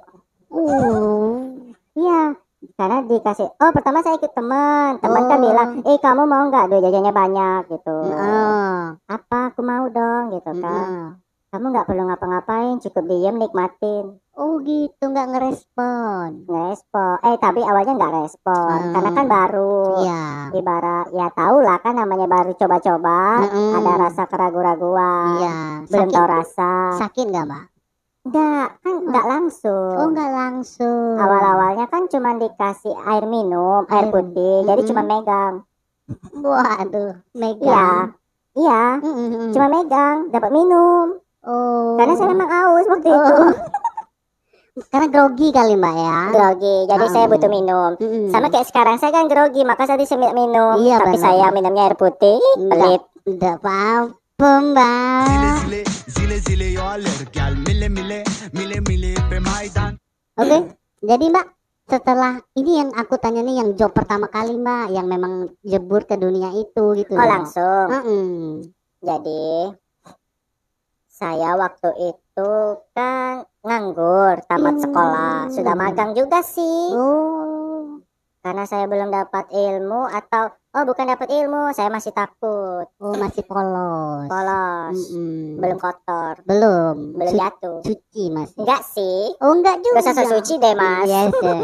Uh. 0.51 1.59
Iya, 1.95 2.35
karena 2.79 3.03
dikasih. 3.03 3.51
Oh, 3.55 3.71
pertama 3.75 4.00
saya 4.00 4.15
ikut 4.15 4.31
teman. 4.31 5.00
Teman 5.00 5.24
kan 5.27 5.39
Oh. 5.39 5.43
bilang, 5.43 5.69
"Eh, 5.83 6.00
kamu 6.00 6.24
mau 6.24 6.43
nggak 6.47 6.71
duit 6.71 6.83
jajannya 6.83 7.12
banyak?" 7.12 7.62
gitu. 7.71 7.97
Ah. 8.15 8.95
Apa? 9.12 9.51
Aku 9.51 9.59
mau 9.63 9.88
dong, 9.91 10.35
gitu 10.39 10.51
kan. 10.59 10.88
Mm-mm. 10.88 11.25
Kamu 11.55 11.71
nggak 11.71 11.88
perlu 11.88 12.03
ngapa-ngapain, 12.03 12.83
cukup 12.83 13.07
diem 13.07 13.39
nikmatin. 13.39 14.19
Oh 14.35 14.59
gitu, 14.59 15.07
nggak 15.07 15.31
ngerespon. 15.31 16.43
Ngerespon. 16.43 17.15
Eh, 17.24 17.39
tapi 17.39 17.63
awalnya 17.63 17.95
nggak 17.95 18.15
respon, 18.17 18.75
Hmm. 18.75 18.91
karena 18.91 19.09
kan 19.15 19.25
baru. 19.25 20.03
Iya. 20.03 20.24
Ibarat 20.51 21.07
ya 21.15 21.31
tahu 21.31 21.63
lah 21.63 21.79
kan 21.79 21.95
namanya 21.95 22.27
baru 22.27 22.51
coba-coba, 22.53 23.39
Mm-mm. 23.39 23.71
ada 23.71 23.91
rasa 24.03 24.27
keraguan-raguan. 24.27 25.27
Iya. 25.39 25.55
Belum 25.88 25.95
Sakit, 26.03 26.15
tahu 26.19 26.27
rasa. 26.27 26.71
sakit 27.00 27.25
nggak, 27.31 27.45
Mbak? 27.47 27.63
Enggak, 28.25 28.67
kan 28.83 28.95
nggak 29.00 29.25
langsung. 29.25 29.95
Oh, 29.95 30.07
nggak 30.12 30.31
langsung. 30.35 31.15
Awal-awalnya 31.15 31.85
kan 31.88 32.03
cuma 32.12 32.35
dikasih 32.35 32.95
air 33.07 33.24
minum, 33.24 33.88
air 33.88 34.03
Air. 34.03 34.12
putih, 34.12 34.67
jadi 34.67 34.75
Mm-mm. 34.75 34.89
cuma 34.91 35.01
megang. 35.07 35.53
Waduh, 36.35 37.15
Iya, 37.31 37.39
megang. 37.39 38.05
iya, 38.53 39.00
Mm-mm. 39.00 39.55
cuma 39.55 39.67
megang, 39.71 40.17
dapat 40.29 40.51
minum. 40.51 41.24
Oh. 41.45 41.95
Karena 41.95 42.13
saya 42.13 42.29
memang 42.33 42.49
haus 42.49 42.85
waktu 42.89 43.07
itu. 43.07 43.33
Oh. 43.37 43.53
Karena 44.91 45.07
grogi 45.07 45.55
kali, 45.55 45.79
Mbak 45.79 45.95
ya. 45.95 46.19
Grogi, 46.35 46.75
jadi 46.83 47.05
Ah. 47.05 47.11
saya 47.11 47.25
butuh 47.31 47.47
minum. 47.47 47.95
Mm-mm. 47.95 48.27
Sama 48.27 48.51
kayak 48.51 48.67
sekarang 48.67 48.99
saya 48.99 49.15
kan 49.15 49.31
grogi, 49.31 49.63
maka 49.63 49.87
saya 49.87 49.95
bisa 49.95 50.19
minum. 50.19 50.75
Iya, 50.83 50.99
Tapi 50.99 51.15
benar. 51.15 51.23
saya 51.23 51.47
minumnya 51.49 51.87
air 51.87 51.95
putih, 51.95 52.43
pelit. 52.59 53.01
Nggak 53.23 53.63
apa-apa, 53.63 54.51
Mbak. 54.67 55.55
Oke, 60.35 60.57
jadi 60.99 61.25
Mbak, 61.31 61.47
setelah 61.87 62.33
ini 62.53 62.71
yang 62.75 62.89
aku 62.91 63.15
tanya 63.15 63.39
nih 63.39 63.63
yang 63.63 63.69
job 63.73 63.95
pertama 63.95 64.27
kali 64.27 64.59
Mbak, 64.59 64.91
yang 64.91 65.07
memang 65.07 65.55
jebur 65.63 66.03
ke 66.03 66.19
dunia 66.19 66.51
itu 66.51 66.99
gitu. 66.99 67.15
Oh 67.15 67.23
langsung. 67.23 67.87
Mm-mm. 67.87 68.59
Jadi 68.99 69.71
Saya 71.15 71.55
waktu 71.55 72.12
itu 72.12 72.51
kan 72.91 73.34
nganggur 73.63 74.36
tamat 74.45 74.75
Hmm. 74.75 74.84
sekolah, 74.84 75.36
sudah 75.48 75.72
magang 75.74 76.12
juga 76.12 76.43
sih. 76.43 76.91
Oh, 76.91 78.03
Karena 78.43 78.67
saya 78.67 78.86
belum 78.86 79.10
dapat 79.10 79.48
ilmu 79.50 80.05
atau 80.05 80.43
oh 80.69 80.84
bukan 80.84 81.07
dapat 81.07 81.31
ilmu, 81.31 81.72
saya 81.72 81.88
masih 81.88 82.12
takut. 82.12 82.86
oh 83.00 83.15
masih 83.15 83.41
polos. 83.41 84.27
Polos. 84.27 84.93
Mm-mm. 85.10 85.55
Belum 85.57 85.77
kotor, 85.79 86.43
belum. 86.43 87.15
belum 87.15 87.31
Su- 87.31 87.39
jatuh. 87.39 87.79
suci 87.81 88.24
masih. 88.29 88.60
Enggak 88.60 88.84
sih. 88.86 89.34
Oh 89.39 89.55
enggak 89.55 89.79
juga. 89.81 89.98
Gak 89.98 90.13
usah 90.13 90.27
suci 90.29 90.53
deh 90.60 90.74
mas 90.75 91.07
Yes. 91.07 91.31
yes. 91.41 91.63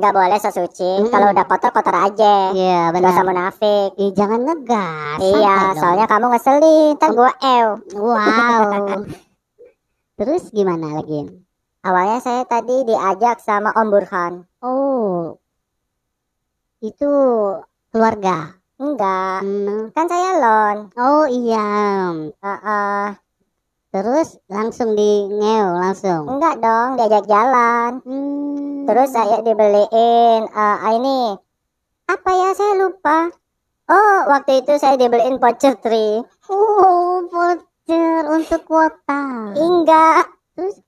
Nggak 0.00 0.14
boleh 0.16 0.38
sesuci 0.38 0.90
Mm. 0.98 1.12
Kalau 1.12 1.28
udah 1.28 1.44
kotor 1.44 1.70
kotor 1.70 1.92
aja 1.92 2.50
Iya 2.50 2.88
usah 2.88 2.96
benar. 2.96 3.22
munafik 3.22 3.90
Eh, 3.94 4.10
jangan 4.10 4.40
ngegas. 4.42 5.18
Iya 5.20 5.56
dong. 5.70 5.76
soalnya 5.76 6.06
kamu 6.06 6.26
ngeselin 6.32 6.92
Ntar 6.96 7.10
gue 7.12 7.32
ew 7.38 7.68
Wow. 7.94 9.04
Terus 10.18 10.48
gimana 10.50 10.96
lagi? 10.96 11.28
Awalnya 11.80 12.18
saya 12.18 12.42
tadi 12.44 12.84
diajak 12.84 13.40
sama 13.40 13.72
Om 13.72 13.88
Burhan 13.88 14.32
Oh, 14.60 15.36
itu 16.80 17.08
keluarga. 17.88 18.56
Enggak 18.76 19.40
Hmm. 19.40 19.92
Kan 19.92 20.08
saya 20.08 20.30
lon 20.36 20.78
Oh 20.96 21.24
iya. 21.24 21.68
Heeh. 22.34 23.04
Terus 23.90 24.38
langsung 24.46 24.94
di 24.94 25.26
ngeo 25.26 25.74
langsung. 25.74 26.22
Enggak 26.30 26.62
dong 26.62 26.94
diajak 26.94 27.26
jalan 27.26 27.98
Hmm. 28.06 28.86
Terus 28.86 29.10
saya 29.10 29.42
dibeliin 29.42 30.46
eh, 30.46 30.76
ini 30.94 31.34
Apa 32.06 32.30
ya 32.30 32.48
saya 32.54 32.74
lupa 32.78 33.30
Oh 33.90 34.18
waktu 34.30 34.62
itu 34.62 34.78
saya 34.78 34.94
dibeliin 34.94 35.42
voucher 35.42 35.74
tree 35.82 36.22
Oh, 36.46 37.26
voucher 37.30 38.30
untuk 38.30 38.62
kuota. 38.66 39.54
Enggak 39.58 40.30
Terus 40.54 40.78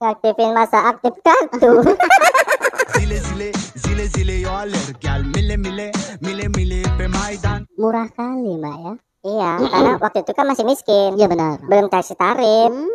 Ngaktifin 0.00 0.52
masa 0.52 0.92
aktif 0.92 1.16
kartu 1.20 1.80
Zile 2.96 3.18
zile 3.24 3.48
zile 3.76 4.04
zile 4.08 4.34
yo 4.40 4.52
alır 4.52 4.88
gel 5.00 5.24
mile 5.24 5.56
mile 5.56 5.88
mile 6.20 6.46
mile 6.52 6.80
pe 6.96 7.08
maydan 7.08 7.64
Murah 7.80 8.08
kali, 8.12 8.60
Mbak 8.60 8.76
ya. 8.84 8.92
Iya 9.20 9.60
karena 9.60 9.92
waktu 10.00 10.24
itu 10.24 10.32
kan 10.32 10.48
masih 10.48 10.64
miskin 10.64 11.12
Iya 11.16 11.28
benar. 11.28 11.60
Belum 11.68 11.92
kasih 11.92 12.16
tarif 12.16 12.72
Hmm. 12.72 12.88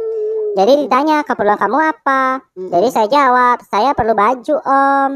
Jadi 0.55 0.87
ditanya 0.87 1.21
keperluan 1.27 1.59
kamu 1.59 1.77
apa 1.77 2.41
Hmm. 2.57 2.69
Jadi 2.73 2.87
saya 2.89 3.07
jawab 3.07 3.61
Saya 3.67 3.93
perlu 3.93 4.17
baju 4.17 4.55
om 4.65 5.11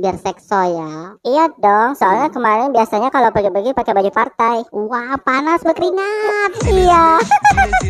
biar 0.00 0.16
sekso 0.16 0.56
ya. 0.56 1.12
Iya 1.20 1.52
dong 1.60 1.92
Soalnya 1.92 2.32
kemarin 2.32 2.72
biasanya 2.72 3.12
kalau 3.12 3.28
pergi-pergi 3.28 3.76
pakai 3.76 3.92
baju 3.92 4.08
partai 4.08 4.56
Wah, 4.72 5.20
panas 5.20 5.60
berkeringat. 5.60 6.56
Iya 6.72 7.20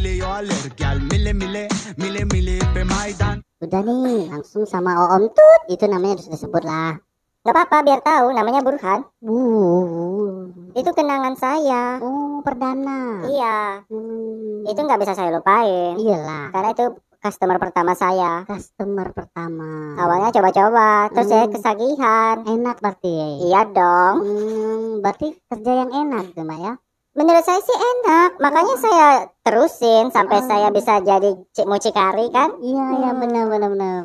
Udah 3.61 3.85
nih, 3.85 4.33
langsung 4.33 4.65
sama 4.65 4.97
Om 5.13 5.29
Tut. 5.37 5.61
Itu 5.69 5.85
namanya 5.85 6.17
sudah 6.17 6.33
disebut 6.33 6.65
lah. 6.65 6.97
Gak 7.41 7.57
apa-apa 7.57 7.77
biar 7.83 8.01
tahu 8.01 8.27
namanya 8.31 8.61
Burhan 8.61 9.01
Uh. 9.25 10.53
Itu 10.71 10.93
kenangan 10.93 11.35
saya 11.35 11.97
Oh, 11.99 12.45
perdana. 12.45 13.25
Iya 13.25 13.81
Hmm. 13.89 14.69
Itu 14.69 14.77
nggak 14.79 15.01
bisa 15.01 15.13
saya 15.13 15.33
lupain 15.33 15.97
iyalah 15.97 16.53
Karena 16.53 16.69
itu 16.71 16.85
customer 17.17 17.57
pertama 17.57 17.93
saya 17.93 18.45
customer 18.45 19.09
pertama. 19.11 19.97
Awalnya 19.97 20.31
coba-coba 20.31 21.09
Terus 21.11 21.27
saya 21.27 21.45
Hmm. 21.45 21.55
kesagihan 21.55 22.37
enak 22.45 22.77
berarti. 22.79 23.17
Iya 23.41 23.61
dong 23.67 24.15
Hmm, 24.21 24.91
berarti 25.01 25.27
kerja 25.49 25.73
yang 25.81 25.91
enak 25.91 26.33
tuh, 26.33 26.45
Mbak 26.45 26.61
ya. 26.61 26.75
Menurut 27.11 27.43
saya 27.43 27.59
sih 27.59 27.75
enak 27.75 28.39
Makanya 28.39 28.75
saya 28.77 29.07
terusin 29.41 30.05
Sampai 30.09 30.39
Hmm. 30.39 30.47
saya 30.47 30.69
bisa 30.69 31.01
jadi 31.01 31.31
cik 31.51 31.67
mucikari 31.67 32.29
kan 32.29 32.53
Iya, 32.61 32.85
iya 33.01 33.11
Hmm. 33.11 33.19
benar 33.19 33.45
benar 33.49 33.69
benar. 33.69 34.03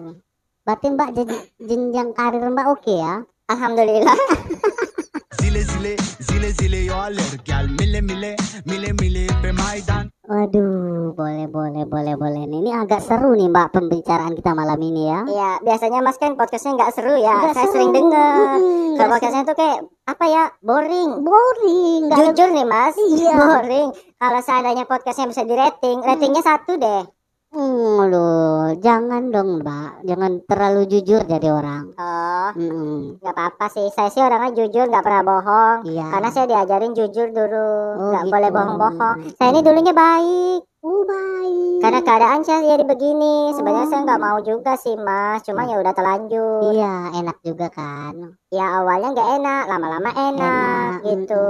Berarti 0.65 0.97
Mbak 0.97 1.09
jadi 1.13 1.35
jenjang 1.61 2.09
karir 2.17 2.41
Mbak 2.41 2.67
oke 2.73 2.89
ya? 2.89 3.21
Alhamdulillah. 3.53 4.17
Zile 5.37 5.61
zile 5.61 5.93
zile 6.25 6.49
zile 6.57 6.79
yo 6.89 6.97
gel 7.45 7.69
mile 7.77 8.01
mile 8.01 8.33
mile 8.65 8.89
mile 8.97 9.29
pe 9.45 9.53
maydan 9.53 10.09
Waduh, 10.25 11.13
boleh 11.13 11.45
boleh 11.45 11.85
boleh 11.85 12.17
boleh. 12.17 12.49
Ini 12.49 12.81
agak 12.81 13.05
seru 13.05 13.37
nih 13.37 13.45
Mbak 13.45 13.77
pembicaraan 13.77 14.33
kita 14.33 14.57
malam 14.57 14.81
ini 14.81 15.05
ya. 15.05 15.21
Iya 15.29 15.51
biasanya 15.61 16.01
mas 16.01 16.17
kan 16.17 16.33
podcastnya 16.33 16.73
nggak 16.73 16.97
seru 16.97 17.13
ya. 17.13 17.45
Nggak 17.45 17.53
Saya 17.53 17.65
seru. 17.69 17.73
sering 17.77 17.91
denger. 17.93 18.33
Mm-mm, 18.57 18.97
Kalau 18.97 19.09
podcastnya 19.13 19.43
tuh 19.45 19.57
kayak 19.61 19.79
Apa 20.09 20.25
ya 20.25 20.43
Boring. 20.65 21.11
Boring, 21.21 22.01
ada 22.09 22.33
Jujur 22.33 22.49
nih 22.49 22.65
mas. 22.65 22.97
Iya. 22.97 23.37
Boring. 23.37 23.89
Kalau 24.17 24.39
seandainya 24.41 24.89
podcastnya 24.89 25.29
bisa 25.29 25.45
di 25.45 25.53
rating 25.53 26.01
Ratingnya 26.01 26.41
satu 26.41 26.73
deh 26.73 27.05
Hmm, 27.55 28.11
loh, 28.11 28.67
jangan 28.83 29.31
dong 29.31 29.63
Mbak, 29.63 30.03
jangan 30.03 30.43
terlalu 30.43 30.91
jujur 30.91 31.23
jadi 31.23 31.55
orang. 31.55 31.95
Oh. 31.95 32.51
Hmm, 32.51 33.15
nggak 33.23 33.31
apa-apa 33.31 33.71
sih. 33.71 33.87
Saya 33.95 34.11
sih 34.11 34.19
orangnya 34.19 34.51
jujur 34.51 34.91
nggak 34.91 34.99
pernah 34.99 35.23
bohong. 35.23 35.87
Iya. 35.87 36.03
Karena 36.11 36.29
saya 36.35 36.51
diajarin 36.51 36.91
jujur 36.91 37.31
dulu. 37.31 37.71
Oh, 37.95 38.11
nggak 38.11 38.27
gitu. 38.27 38.33
boleh 38.35 38.49
bohong-bohong. 38.51 39.17
Saya 39.39 39.55
ini 39.55 39.63
dulunya 39.63 39.95
baik. 39.95 40.61
Oh 40.83 41.01
baik. 41.07 41.79
Karena 41.79 41.99
keadaan 42.03 42.41
saya 42.43 42.59
jadi 42.75 42.83
begini. 42.83 43.55
Sebenarnya 43.55 43.87
saya 43.87 44.01
nggak 44.03 44.23
mau 44.27 44.37
juga 44.43 44.75
sih 44.75 44.99
mas. 44.99 45.39
Cuma 45.47 45.63
ya 45.63 45.79
udah 45.79 45.95
terlanjur. 45.95 46.75
Iya, 46.75 47.23
enak 47.23 47.39
juga 47.39 47.71
kan. 47.71 48.35
Ya 48.51 48.83
awalnya 48.83 49.15
nggak 49.15 49.29
enak 49.39 49.63
Lama-lama 49.71 50.11
enak, 50.11 51.07
gitu. 51.07 51.47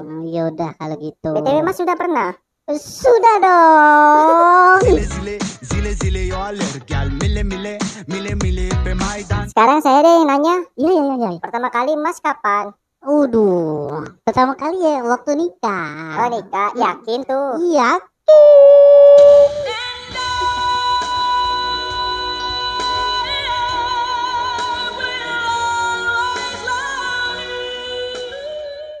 Hmm, 0.00 0.24
ya 0.32 0.48
udah 0.48 0.80
kalau 0.80 0.96
gitu. 0.96 1.36
BTW 1.36 1.60
mas 1.60 1.76
sudah 1.76 1.92
pernah? 1.92 2.32
Sudah 2.70 3.36
dong. 3.42 4.86
Sekarang 9.50 9.78
saya 9.82 9.98
deh 10.06 10.14
yang 10.22 10.26
nanya 10.30 10.56
Iya, 10.78 10.90
iya, 10.94 11.02
iya, 11.02 11.14
iya. 11.34 11.40
Pertama 11.42 11.74
kali 11.74 11.98
mas 11.98 12.22
kapan? 12.22 12.70
Uduh, 13.02 14.06
pertama 14.22 14.54
kali 14.54 14.78
ya 14.78 15.02
waktu 15.02 15.34
nikah. 15.34 16.22
Oh 16.22 16.28
nikah, 16.30 16.70
yakin 16.78 17.26
tuh 17.26 17.58
Iya. 17.58 17.98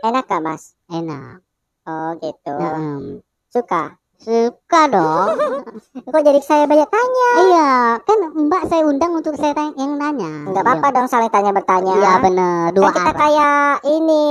Enak 0.02 0.26
gak 0.26 0.42
mas? 0.42 0.74
Enak. 0.90 1.38
Oh 1.86 2.10
gitu 2.18 2.58
Nah, 2.58 3.22
Suka? 3.52 4.00
suka 4.22 4.86
dong. 4.86 5.28
Kok 6.14 6.22
jadi 6.22 6.38
saya 6.40 6.64
banyak 6.64 6.86
tanya? 6.86 7.28
iya, 7.42 7.70
kan 8.00 8.18
Mbak 8.38 8.70
saya 8.70 8.86
undang 8.86 9.12
untuk 9.12 9.34
saya 9.34 9.50
tanya, 9.50 9.74
yang 9.74 9.98
nanya. 9.98 10.46
Nggak 10.46 10.62
apa-apa 10.62 10.86
dong 10.94 11.08
saling 11.10 11.26
tanya 11.28 11.50
bertanya 11.50 11.92
Iya 11.92 12.12
benar, 12.22 12.70
Kan 12.70 12.74
dua 12.78 12.90
kita 12.94 13.02
arah. 13.02 13.14
kayak 13.18 13.58
ini 13.90 14.24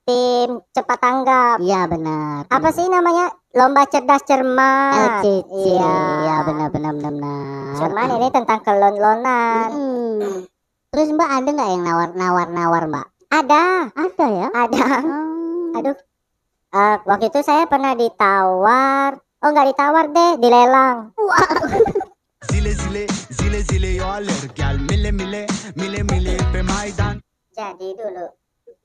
Tim 0.00 0.48
cepat 0.70 0.98
tanggap 0.98 1.56
Iya 1.56 1.88
benar. 1.88 2.40
Apa 2.48 2.68
sih 2.68 2.84
namanya? 2.84 3.32
Lomba 3.50 3.88
cerdas 3.88 4.20
cermat 4.24 5.24
LCC. 5.24 5.52
Iya 5.72 5.92
Iya 6.20 6.36
benar 6.44 6.68
benar 6.68 6.92
benar 6.92 7.12
benar. 7.16 7.72
Cuman 7.80 8.08
ini 8.12 8.28
tentang 8.28 8.60
kelon-lonan 8.60 9.68
Hmm. 9.72 10.44
Terus 10.90 11.08
Mbak 11.10 11.30
ada 11.32 11.48
nggak 11.48 11.70
yang 11.70 11.82
nawar-nawar 11.82 12.48
nawar 12.50 12.82
Mbak? 12.86 13.06
Ada 13.30 13.62
Ada 13.94 14.26
ya. 14.28 14.46
Ada 14.52 14.84
Hmm. 15.00 15.76
Aduh 15.76 15.96
Eh, 16.70 16.96
Waktu 17.02 17.34
itu 17.34 17.42
saya 17.42 17.66
pernah 17.66 17.98
ditawar 17.98 19.18
Oh 19.42 19.50
nggak 19.50 19.74
ditawar 19.74 20.06
deh 20.06 20.38
Dilelang 20.38 21.10
Zile 22.46 22.72
zile 22.78 23.04
zile 23.34 23.60
zile 23.66 23.90
yo 23.98 24.06
alır 24.06 24.42
gel 24.54 24.78
mile 24.78 25.10
mile 25.10 25.50
mile 25.74 26.00
mile 26.06 26.38
pe 26.54 26.62
maydan 26.62 27.18
Jadi 27.50 27.98
dulu 27.98 28.22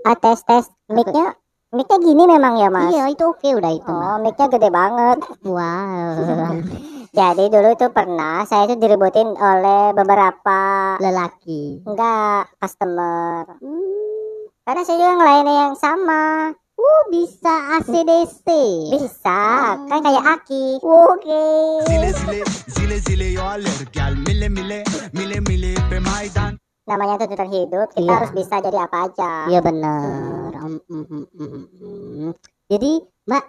ah, 0.01 0.17
Tes 0.17 0.41
tes 0.41 0.65
Mic-nya 0.89 1.37
Mic-nya 1.77 1.97
gini 2.01 2.23
memang 2.25 2.57
ya 2.57 2.73
mas? 2.73 2.89
Iya 2.89 3.11
itu 3.11 3.21
oke 3.27 3.49
udah 3.53 3.71
itu. 3.73 3.93
Oh 3.93 4.17
mic-nya 4.17 4.49
gede 4.49 4.69
banget 4.73 5.17
Wow. 5.45 6.57
Jadi 7.21 7.43
dulu 7.53 7.67
itu 7.69 7.87
pernah 7.93 8.49
Saya 8.49 8.65
itu 8.65 8.81
diributin 8.81 9.29
oleh 9.37 9.93
beberapa 9.93 10.61
Lelaki. 10.97 11.85
Enggak 11.85 12.49
Customer 12.57 13.45
Hmm. 13.61 14.49
Karena 14.65 14.81
saya 14.81 14.97
juga 14.97 15.13
ngelayanin 15.21 15.57
yang 15.69 15.75
sama 15.77 16.49
Uh, 16.75 17.03
bisa 17.07 17.53
ACDC. 17.79 18.45
Bisa 18.91 19.39
Kan 19.81 19.99
kayak 20.01 20.25
Aki 20.27 20.83
Oke. 20.83 21.45
Zile 21.87 22.09
zile 22.11 22.39
zile 22.67 22.97
zile 22.99 23.27
yo 23.31 23.43
alır 23.43 23.79
gel 23.89 24.13
mile 24.21 24.47
mile 24.49 24.79
mile 25.11 25.39
mile 25.41 25.71
pe 25.87 25.97
maydan 25.99 26.59
Namanya 26.85 27.17
tuntutan 27.17 27.49
hidup 27.49 27.89
Kita 27.89 28.03
Iya. 28.03 28.11
harus 28.13 28.31
bisa 28.31 28.55
jadi 28.59 28.77
apa 28.77 28.97
aja 29.07 29.31
Iya 29.47 29.59
benar. 29.59 30.51
Mm, 30.53 30.79
mm, 30.83 31.05
mm, 31.09 31.25
mm, 31.31 31.65
mm. 31.79 32.31
Jadi 32.67 32.91
Mbak 33.23 33.43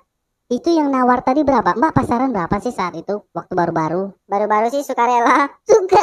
itu 0.47 0.69
yang 0.71 0.89
nawar 0.89 1.21
tadi 1.21 1.43
berapa? 1.43 1.75
Mbak 1.75 1.93
pasaran 1.93 2.31
berapa 2.31 2.57
sih 2.62 2.71
saat 2.71 2.95
itu 2.95 3.27
waktu 3.35 3.53
baru-baru? 3.53 4.15
Baru-baru 4.25 4.71
sih 4.71 4.81
sukarela 4.81 5.51
Suka. 5.69 6.01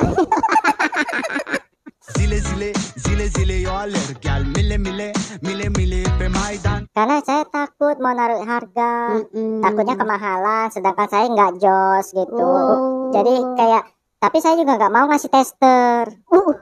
Zile 2.14 2.38
zile 2.38 2.70
zile 3.14 3.30
zile 3.30 3.62
yo 3.62 3.70
aler 3.70 4.10
gal 4.26 4.42
mile 4.58 4.82
mile 4.82 5.14
mile 5.46 5.70
mile 5.78 6.02
pe 6.18 6.26
maidan 6.34 6.90
Karena 6.98 7.22
saya 7.22 7.46
takut 7.46 8.02
mau 8.02 8.10
naruh 8.10 8.42
harga. 8.42 9.22
Mm-mm. 9.22 9.62
Takutnya 9.62 9.94
kemahalan, 9.94 10.74
sedangkan 10.74 11.06
saya 11.06 11.30
nggak 11.30 11.62
jos 11.62 12.10
gitu. 12.10 12.42
Oh. 12.42 13.14
Jadi 13.14 13.38
kayak, 13.54 13.86
tapi 14.18 14.38
saya 14.42 14.58
juga 14.58 14.82
nggak 14.82 14.94
mau 14.94 15.06
ngasih 15.14 15.30
tester. 15.30 16.10
Uh, 16.34 16.58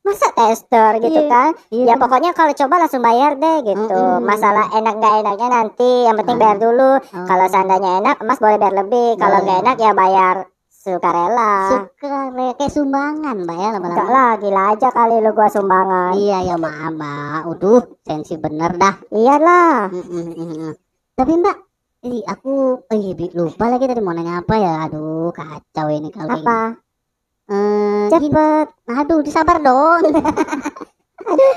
masa 0.00 0.32
tester 0.32 1.04
gitu 1.04 1.20
Iya. 1.20 1.28
kan? 1.28 1.50
Iya. 1.68 1.84
Ya 1.84 1.94
pokoknya 2.00 2.32
kalau 2.32 2.56
coba 2.56 2.80
langsung 2.80 3.04
bayar 3.04 3.36
deh 3.36 3.58
gitu. 3.60 3.92
Mm-mm. 3.92 4.24
Masalah 4.24 4.72
enak 4.72 4.94
nggak 4.96 5.14
enaknya 5.20 5.48
nanti, 5.52 5.92
yang 6.08 6.16
penting 6.16 6.40
bayar 6.40 6.56
dulu. 6.56 6.96
Oh. 6.96 7.26
Kalau 7.28 7.46
seandainya 7.52 8.00
enak, 8.00 8.16
Mas 8.24 8.40
boleh 8.40 8.56
bayar 8.56 8.88
lebih. 8.88 9.20
Kalau 9.20 9.44
nggak 9.44 9.58
enak 9.68 9.76
ya 9.84 9.92
bayar 9.92 10.36
sukarela. 10.86 11.52
suka 11.68 12.06
re- 12.30 12.54
kayak 12.54 12.70
sumbangan 12.70 13.36
mbak 13.38 13.56
ya 13.56 13.68
Enggak 13.68 13.82
lama-lama 13.82 14.06
lah, 14.08 14.30
gila 14.38 14.62
aja 14.70 14.88
kali 14.88 15.18
lu 15.18 15.30
gua 15.32 15.48
sumbangan. 15.48 16.14
iya 16.14 16.38
ya 16.44 16.56
maaf 16.56 16.92
mbak 16.92 17.40
udah 17.48 17.82
sensi 18.00 18.34
bener 18.36 18.70
dah 18.72 18.94
Iyalah. 19.10 19.90
Mm-mm-mm. 19.90 20.70
tapi 21.12 21.34
mbak 21.34 21.56
Ih, 22.02 22.22
aku 22.22 22.86
bi- 23.10 23.34
lupa 23.34 23.66
lagi 23.66 23.82
tadi 23.84 23.98
mau 23.98 24.14
nanya 24.14 24.38
apa 24.38 24.54
ya 24.54 24.86
aduh 24.86 25.34
kacau 25.34 25.90
ini 25.90 26.08
kalau 26.08 26.38
Apa? 26.38 26.78
Eh, 27.48 28.06
gini. 28.08 28.30
Cepet. 28.30 28.66
aduh 28.86 29.20
disabar 29.20 29.58
dong 29.58 30.06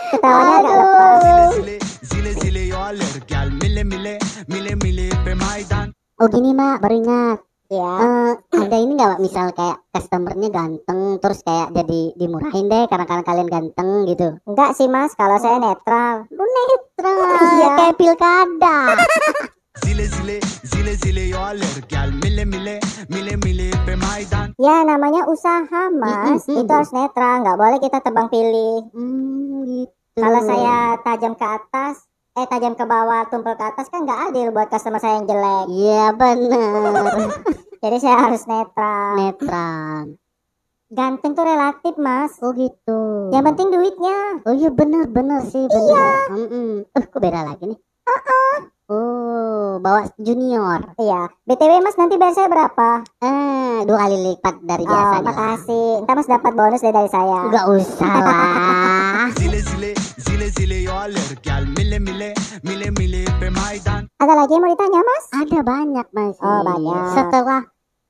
Ketawanya 0.10 0.56
agak 0.56 0.66
Aduh. 0.66 0.82
lepas. 0.82 1.20
zile 1.22 1.46
zile 1.54 1.76
zile 2.02 2.32
zile 2.36 2.62
yo 2.66 2.80
aler 2.80 3.14
gal 3.24 3.48
mile 3.54 3.84
mile 3.84 4.16
mile 4.48 4.74
mile 4.76 5.08
pe 5.22 5.34
maidan 5.36 5.94
oh 6.18 6.26
gini 6.26 6.50
mbak 6.52 6.82
baru 6.82 6.96
ingat 6.98 7.38
Ya. 7.70 7.94
Eh, 8.02 8.34
ada 8.58 8.76
ini 8.76 8.98
nggak 8.98 9.10
Mbak? 9.12 9.22
misal 9.22 9.48
kayak 9.54 9.78
customernya 9.88 10.50
ganteng 10.50 11.02
terus 11.18 11.40
kayak 11.40 11.70
jadi 11.72 12.18
dimurahin 12.18 12.66
deh 12.66 12.90
karena 12.90 13.06
karena 13.06 13.22
kalian 13.22 13.46
ganteng 13.48 13.90
gitu 14.06 14.42
Enggak 14.44 14.74
sih 14.74 14.90
mas, 14.90 15.14
kalau 15.14 15.38
saya 15.38 15.58
netral. 15.58 16.26
lu 16.30 16.42
netral 16.42 17.30
Iya. 17.54 17.70
kayak 17.72 17.96
pilkada 17.96 18.78
zile 19.86 20.06
zile 20.08 20.38
zile 20.66 20.94
zile 20.96 21.24
yo 21.30 21.40
aler 21.40 21.70
gal 21.86 22.10
mile 22.12 22.42
mile 22.44 22.82
mile 23.08 23.38
mile 23.38 23.70
pe 23.86 23.94
maidan 23.96 24.50
Ya 24.58 24.82
namanya 24.82 25.24
usaha 25.26 25.62
mas, 25.90 26.42
Mm-mm. 26.44 26.60
itu 26.60 26.72
harus 26.74 26.90
netral, 26.90 27.46
nggak 27.46 27.54
boleh 27.56 27.78
kita 27.78 28.02
tebang 28.02 28.28
pilih. 28.28 28.82
hmm, 28.92 29.58
gitu 29.64 29.94
Kalau 30.18 30.42
saya 30.42 30.78
tajam 31.00 31.32
ke 31.32 31.46
atas, 31.46 32.09
eh 32.40 32.48
tajam 32.48 32.74
ke 32.74 32.86
bawah, 32.86 33.28
tumpul 33.28 33.52
ke 33.54 33.66
atas 33.66 33.88
kan 33.88 34.02
nggak 34.02 34.32
adil 34.32 34.48
buat 34.50 34.68
customer 34.68 34.96
saya 34.96 35.20
yang 35.20 35.28
jelek. 35.28 35.66
iya 35.70 36.06
bener 36.12 36.72
Jadi 37.82 37.98
saya 37.98 38.18
harus 38.22 38.44
netral. 38.44 39.12
netral 39.16 40.16
Ganteng 40.90 41.32
tuh 41.32 41.44
relatif 41.44 41.94
mas. 41.98 42.34
oh 42.40 42.52
gitu 42.52 43.30
Yang 43.30 43.44
penting 43.46 43.68
duitnya. 43.70 44.20
oh 44.42 44.54
iya 44.54 44.70
bener 44.70 45.04
bener 45.06 45.44
sih 45.44 45.64
bener 45.64 46.16
Mm-mm. 46.30 46.70
eh 46.90 47.04
kok 47.04 47.20
beda 47.20 47.44
lagi 47.44 47.68
nih 47.68 47.80
oh 48.90 49.78
bawa 49.80 50.10
junior 50.18 50.82
Iya. 50.96 51.30
BTW 51.44 51.80
mas 51.80 51.96
nanti 51.96 52.16
bayar 52.16 52.34
saya 52.34 52.48
berapa? 52.48 52.90
eh 53.22 53.78
dua 53.82 53.98
kali 53.98 54.18
lipat 54.28 54.56
dari 54.62 54.82
Oh, 54.82 54.90
biasanya 54.90 55.24
makasih. 55.24 55.90
Ntar 56.04 56.16
mas 56.16 56.28
dapat 56.28 56.52
bonus 56.52 56.82
deh 56.82 56.92
dari 56.92 57.08
saya. 57.08 57.40
Enggak 57.46 57.66
usah 57.70 58.14
lah 58.20 59.30
zile 59.40 59.60
zile 59.62 59.92
zile 60.20 60.48
zile 60.50 60.78
yo 60.82 60.92
aler 60.92 61.30
gal 61.40 61.64
mile 61.70 61.98
mile 61.98 62.34
mile 62.62 62.88
mile 62.92 63.22
pe 63.38 63.48
maidan 63.48 64.10
Ada 64.16 64.34
lagi 64.36 64.52
yang 64.52 64.64
mau 64.64 64.74
ditanya 64.74 65.02
mas? 65.02 65.26
Ada 65.32 65.60
banyak 65.62 66.08
masih. 66.12 66.44
Oh, 66.44 66.62
banyak. 66.62 67.04
Setelah 67.14 67.62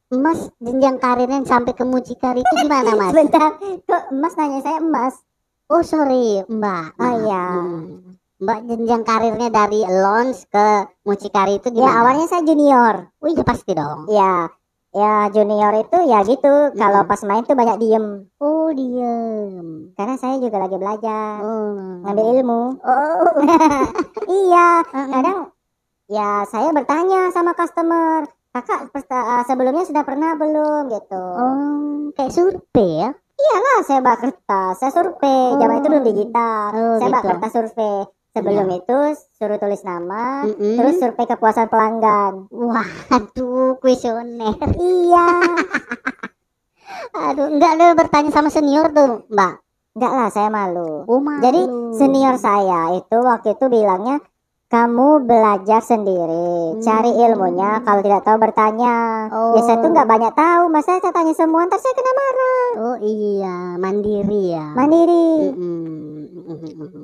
Mas 0.10 0.42
jenjang 0.58 0.98
karirnya 0.98 1.46
sampai 1.46 1.70
ke 1.70 1.86
mucikari 1.86 2.42
itu 2.42 2.54
gimana 2.58 2.98
Mas? 2.98 3.10
Sebentar, 3.14 3.62
kok 3.86 4.04
mas 4.10 4.34
nanya 4.34 4.58
saya 4.60 4.82
emas? 4.82 5.22
Oh 5.70 5.86
sorry 5.86 6.42
Mbak. 6.44 6.98
Oh, 6.98 7.14
iya. 7.22 7.46
Hmm. 7.54 8.09
Mbak 8.40 8.60
jenjang 8.72 9.04
karirnya 9.04 9.52
dari 9.52 9.84
launch 9.84 10.48
ke 10.48 10.68
mucikari 11.04 11.60
itu 11.60 11.68
Ya 11.70 11.84
gimana? 11.84 12.00
awalnya 12.00 12.26
saya 12.32 12.48
junior. 12.48 13.12
Oh 13.20 13.28
iya 13.28 13.44
pasti 13.44 13.76
dong. 13.76 14.08
Ya, 14.08 14.48
ya 14.96 15.28
junior 15.28 15.76
itu 15.76 15.98
ya 16.08 16.24
gitu. 16.24 16.72
Kalau 16.72 17.04
pas 17.04 17.20
main 17.28 17.44
tuh 17.44 17.60
banyak 17.60 17.76
diem. 17.84 18.32
Oh 18.40 18.72
diem. 18.72 19.92
Karena 19.92 20.16
saya 20.16 20.40
juga 20.40 20.56
lagi 20.56 20.80
belajar, 20.80 21.44
Oh. 21.44 22.00
ngambil 22.08 22.26
ilmu. 22.40 22.64
Oh, 22.80 23.28
iya. 24.48 24.88
Kadang 24.88 25.52
ya 26.08 26.48
saya 26.48 26.72
bertanya 26.72 27.36
sama 27.36 27.52
customer, 27.52 28.24
kakak 28.56 28.88
eh, 28.96 29.44
sebelumnya 29.52 29.84
sudah 29.84 30.08
pernah 30.08 30.40
belum 30.40 30.88
gitu. 30.96 31.24
Oh 31.36 32.16
kayak 32.16 32.32
survei 32.32 33.04
ya? 33.04 33.12
Iyalah, 33.40 33.80
saya 33.84 34.00
bawa 34.00 34.16
kertas, 34.16 34.80
saya 34.80 34.92
survei. 34.92 35.60
Zaman 35.60 35.80
itu 35.80 35.88
belum 35.88 36.06
digital. 36.08 36.64
Oh, 36.72 36.96
saya 37.00 37.12
gitu. 37.12 37.28
kertas 37.28 37.52
survei. 37.52 38.00
Sebelum 38.30 38.70
itu 38.70 38.98
suruh 39.42 39.58
tulis 39.58 39.82
nama, 39.82 40.46
Mm-mm. 40.46 40.78
terus 40.78 41.02
survei 41.02 41.26
kepuasan 41.26 41.66
pelanggan. 41.66 42.46
Wah, 42.54 42.90
aduh 43.10 43.82
kuesioner. 43.82 44.54
Iya. 44.78 45.28
Aduh, 47.10 47.50
enggak 47.50 47.78
ada 47.78 47.88
bertanya 47.98 48.30
sama 48.34 48.50
senior 48.54 48.90
tuh, 48.94 49.26
Mbak. 49.30 49.54
Enggak 49.98 50.12
lah, 50.14 50.28
saya 50.30 50.50
malu. 50.54 51.06
Oh, 51.10 51.22
malu. 51.22 51.42
Jadi 51.42 51.62
senior 51.98 52.38
saya 52.38 52.94
itu 52.98 53.18
waktu 53.18 53.58
itu 53.58 53.66
bilangnya 53.70 54.22
kamu 54.70 55.26
belajar 55.26 55.82
sendiri, 55.82 56.78
cari 56.86 57.12
ilmunya. 57.18 57.82
Kalau 57.82 58.02
tidak 58.06 58.22
tahu 58.22 58.38
bertanya. 58.38 59.26
Oh. 59.34 59.58
Ya 59.58 59.62
saya 59.66 59.82
tuh 59.82 59.90
nggak 59.90 60.06
banyak 60.06 60.34
tahu, 60.38 60.70
masa 60.70 61.02
saya 61.02 61.10
tanya 61.10 61.34
semua, 61.34 61.66
ntar 61.66 61.82
saya 61.82 61.94
kena 61.98 62.14
marah. 62.14 62.70
Oh 62.78 62.98
iya, 63.02 63.58
mandiri 63.82 64.54
ya. 64.54 64.68
Mandiri. 64.78 65.30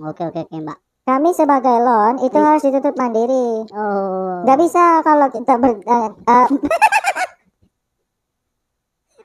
Oke 0.05 0.21
oke 0.29 0.39
oke 0.45 0.57
mbak. 0.61 0.84
Kami 1.05 1.37
sebagai 1.37 1.77
loan 1.85 2.17
itu 2.17 2.33
harus 2.33 2.65
ditutup 2.65 2.97
mandiri. 2.97 3.69
Oh. 3.69 4.41
Nggak 4.41 4.57
bisa 4.57 5.05
kalau 5.05 5.29
kita 5.29 5.53
ber, 5.61 5.77
eh, 5.77 6.09
eh, 6.09 6.47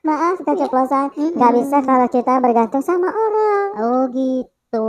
Maaf 0.00 0.40
keceplosan. 0.40 1.12
Nggak 1.12 1.52
bisa 1.60 1.76
kalau 1.84 2.08
kita 2.08 2.40
bergantung 2.40 2.80
sama 2.80 3.08
orang. 3.12 3.68
Oh 3.80 4.02
gitu. 4.12 4.88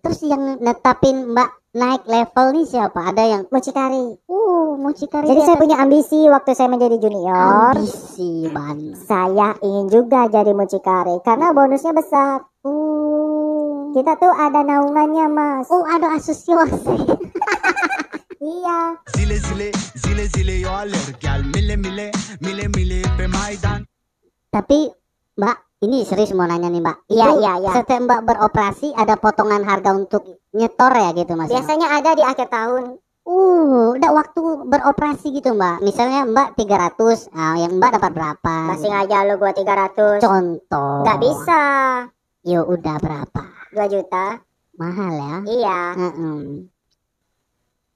Terus 0.00 0.20
yang 0.24 0.56
netapin 0.60 1.36
mbak 1.36 1.52
naik 1.76 2.08
level 2.08 2.56
nih 2.56 2.64
siapa? 2.64 3.12
Ada 3.12 3.24
yang 3.28 3.42
Mucikari. 3.52 4.16
uh 4.24 4.68
mucikari. 4.80 5.28
Jadi 5.28 5.36
di 5.36 5.44
saya 5.44 5.60
punya 5.60 5.76
ambisi 5.76 6.28
waktu 6.32 6.56
saya 6.56 6.72
menjadi 6.72 6.96
junior. 6.96 7.76
ambisi 7.76 8.48
ban. 8.48 8.96
Saya 8.96 9.52
ingin 9.60 9.92
juga 9.92 10.32
jadi 10.32 10.56
mucikari 10.56 11.20
karena 11.20 11.52
bonusnya 11.52 11.92
besar. 11.92 12.47
Kita 13.98 14.14
tuh 14.14 14.30
ada 14.30 14.62
naungannya, 14.62 15.26
Mas. 15.26 15.66
Oh 15.74 15.82
ada 15.82 16.14
asosiasi. 16.14 16.94
Iya. 18.38 18.94
zile 19.18 19.34
zile 19.42 19.68
zile 19.98 20.24
zile 20.30 20.62
yo 20.62 20.70
aler 20.70 21.06
gal 21.18 21.42
mile 21.42 21.74
mile 21.74 22.14
mile 22.38 22.70
mile 22.70 23.02
pe 23.18 23.26
maidan 23.26 23.82
Tapi 24.54 24.86
mbak 25.34 25.82
ini 25.82 26.06
serius 26.06 26.30
mau 26.38 26.46
nanya 26.46 26.70
nih 26.70 26.78
mbak. 26.78 27.02
Iya, 27.10 27.34
iya, 27.34 27.52
iya. 27.58 27.70
Setiap 27.74 27.98
mbak 28.06 28.30
beroperasi 28.30 28.94
ada 28.94 29.18
potongan 29.18 29.66
harga 29.66 29.90
untuk 29.90 30.22
nyetor 30.54 30.94
ya 30.94 31.10
gitu 31.18 31.34
mas? 31.34 31.50
ya? 31.50 31.58
Biasanya 31.58 31.98
ada 31.98 32.14
di 32.14 32.22
akhir 32.22 32.46
tahun. 32.46 33.02
Uh, 33.26 33.98
udah 33.98 34.10
waktu 34.14 34.40
beroperasi 34.70 35.34
gitu 35.34 35.58
mbak. 35.58 35.82
Misalnya 35.82 36.22
mbak 36.22 36.54
300, 36.54 37.34
ah, 37.34 37.58
yang 37.58 37.74
mbak 37.82 37.98
dapat 37.98 38.14
berapa? 38.14 38.54
Masih 38.70 38.94
aja 38.94 39.26
lu 39.26 39.34
gua 39.34 39.50
300. 39.50 40.22
Contoh. 40.22 41.02
Nggak 41.02 41.18
bisa. 41.26 41.62
Yo 42.48 42.64
udah 42.64 42.96
berapa? 42.96 43.42
2 43.76 43.92
juta. 43.92 44.40
Mahal 44.80 45.10
ya? 45.12 45.34
Iya. 45.44 45.80
Heeh. 45.92 46.40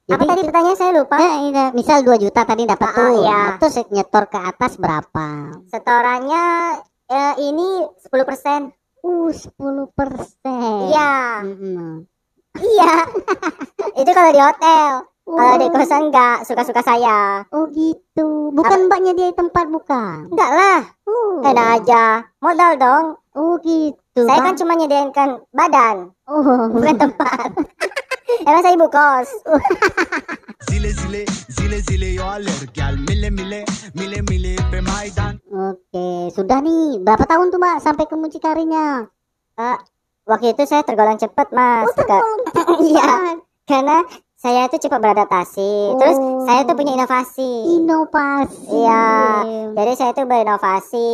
Apa 0.04 0.24
tadi 0.28 0.42
pertanyaan 0.44 0.76
saya 0.76 0.92
lupa? 0.92 1.16
Ini, 1.16 1.72
misal 1.72 2.04
2 2.04 2.20
juta 2.20 2.44
tadi 2.44 2.68
dapat 2.68 2.84
Ah, 2.84 2.92
tuh. 2.92 3.12
iya. 3.16 3.32
Nah, 3.32 3.56
Terus 3.56 3.76
nyetor 3.88 4.24
ke 4.28 4.36
atas 4.36 4.76
berapa? 4.76 5.26
Setorannya 5.72 6.44
eh, 7.08 7.34
ini 7.40 7.68
10%. 7.96 8.76
Uh, 9.00 9.32
10 9.32 9.88
persen. 9.88 10.92
Iya. 10.92 11.40
Iya. 12.54 12.92
Itu 14.04 14.10
kalau 14.12 14.30
di 14.30 14.42
hotel. 14.42 14.90
Kalau 15.22 15.54
di 15.56 15.66
Oh. 15.66 15.72
kosan 15.72 16.10
enggak 16.10 16.44
suka-suka 16.44 16.82
saya. 16.82 17.46
Oh 17.48 17.70
gitu. 17.70 18.50
Bukan 18.52 18.90
mbak 18.90 19.00
nyediain 19.00 19.32
tempat 19.32 19.64
bukan? 19.66 20.28
Enggak 20.28 20.50
lah. 20.50 20.80
Uh. 21.06 21.40
Enak 21.40 21.68
aja. 21.80 22.04
Modal 22.36 22.74
dong. 22.76 23.06
Oh 23.32 23.56
gitu. 23.58 24.01
Saya 24.12 24.28
Bang. 24.28 24.44
kan 24.44 24.54
cuma 24.54 24.72
nyediakan 24.76 25.28
badan, 25.50 25.96
Oh. 26.28 26.68
bukan 26.68 26.96
tempat. 26.98 27.48
Emang 28.44 28.60
saya 28.60 28.74
ibu 28.74 28.86
kos. 28.86 29.28
zile 30.68 30.90
zile 30.92 31.22
zile 31.48 31.78
zile 31.80 32.08
yo 32.12 32.24
aler 32.26 32.60
gal 32.70 32.96
mile 32.98 33.28
mile 33.28 33.64
mile 33.92 34.20
mile 34.22 34.52
pe 34.68 34.78
maidan 34.80 35.40
Oke, 35.48 36.28
sudah 36.30 36.60
nih. 36.60 37.00
Berapa 37.00 37.24
tahun 37.24 37.48
tuh 37.48 37.56
mbak 37.56 37.80
sampai 37.80 38.04
ke 38.04 38.14
mucikarinya? 38.14 39.08
Waktu 40.22 40.46
itu 40.50 40.62
saya 40.64 40.80
tergolong 40.82 41.16
cepet, 41.16 41.48
Mas. 41.50 41.88
Oh, 41.88 42.78
Iya. 42.84 43.36
Karena 43.64 44.04
saya 44.34 44.66
itu 44.66 44.76
cepat 44.78 44.98
beradaptasi. 44.98 45.72
Terus 45.94 46.16
Oh. 46.16 46.44
saya 46.44 46.62
tuh 46.62 46.74
punya 46.74 46.94
inovasi. 46.94 47.52
Inovasi. 47.74 48.70
Iya. 48.70 49.06
Jadi 49.72 49.92
saya 49.94 50.10
tuh 50.12 50.24
berinovasi 50.24 51.08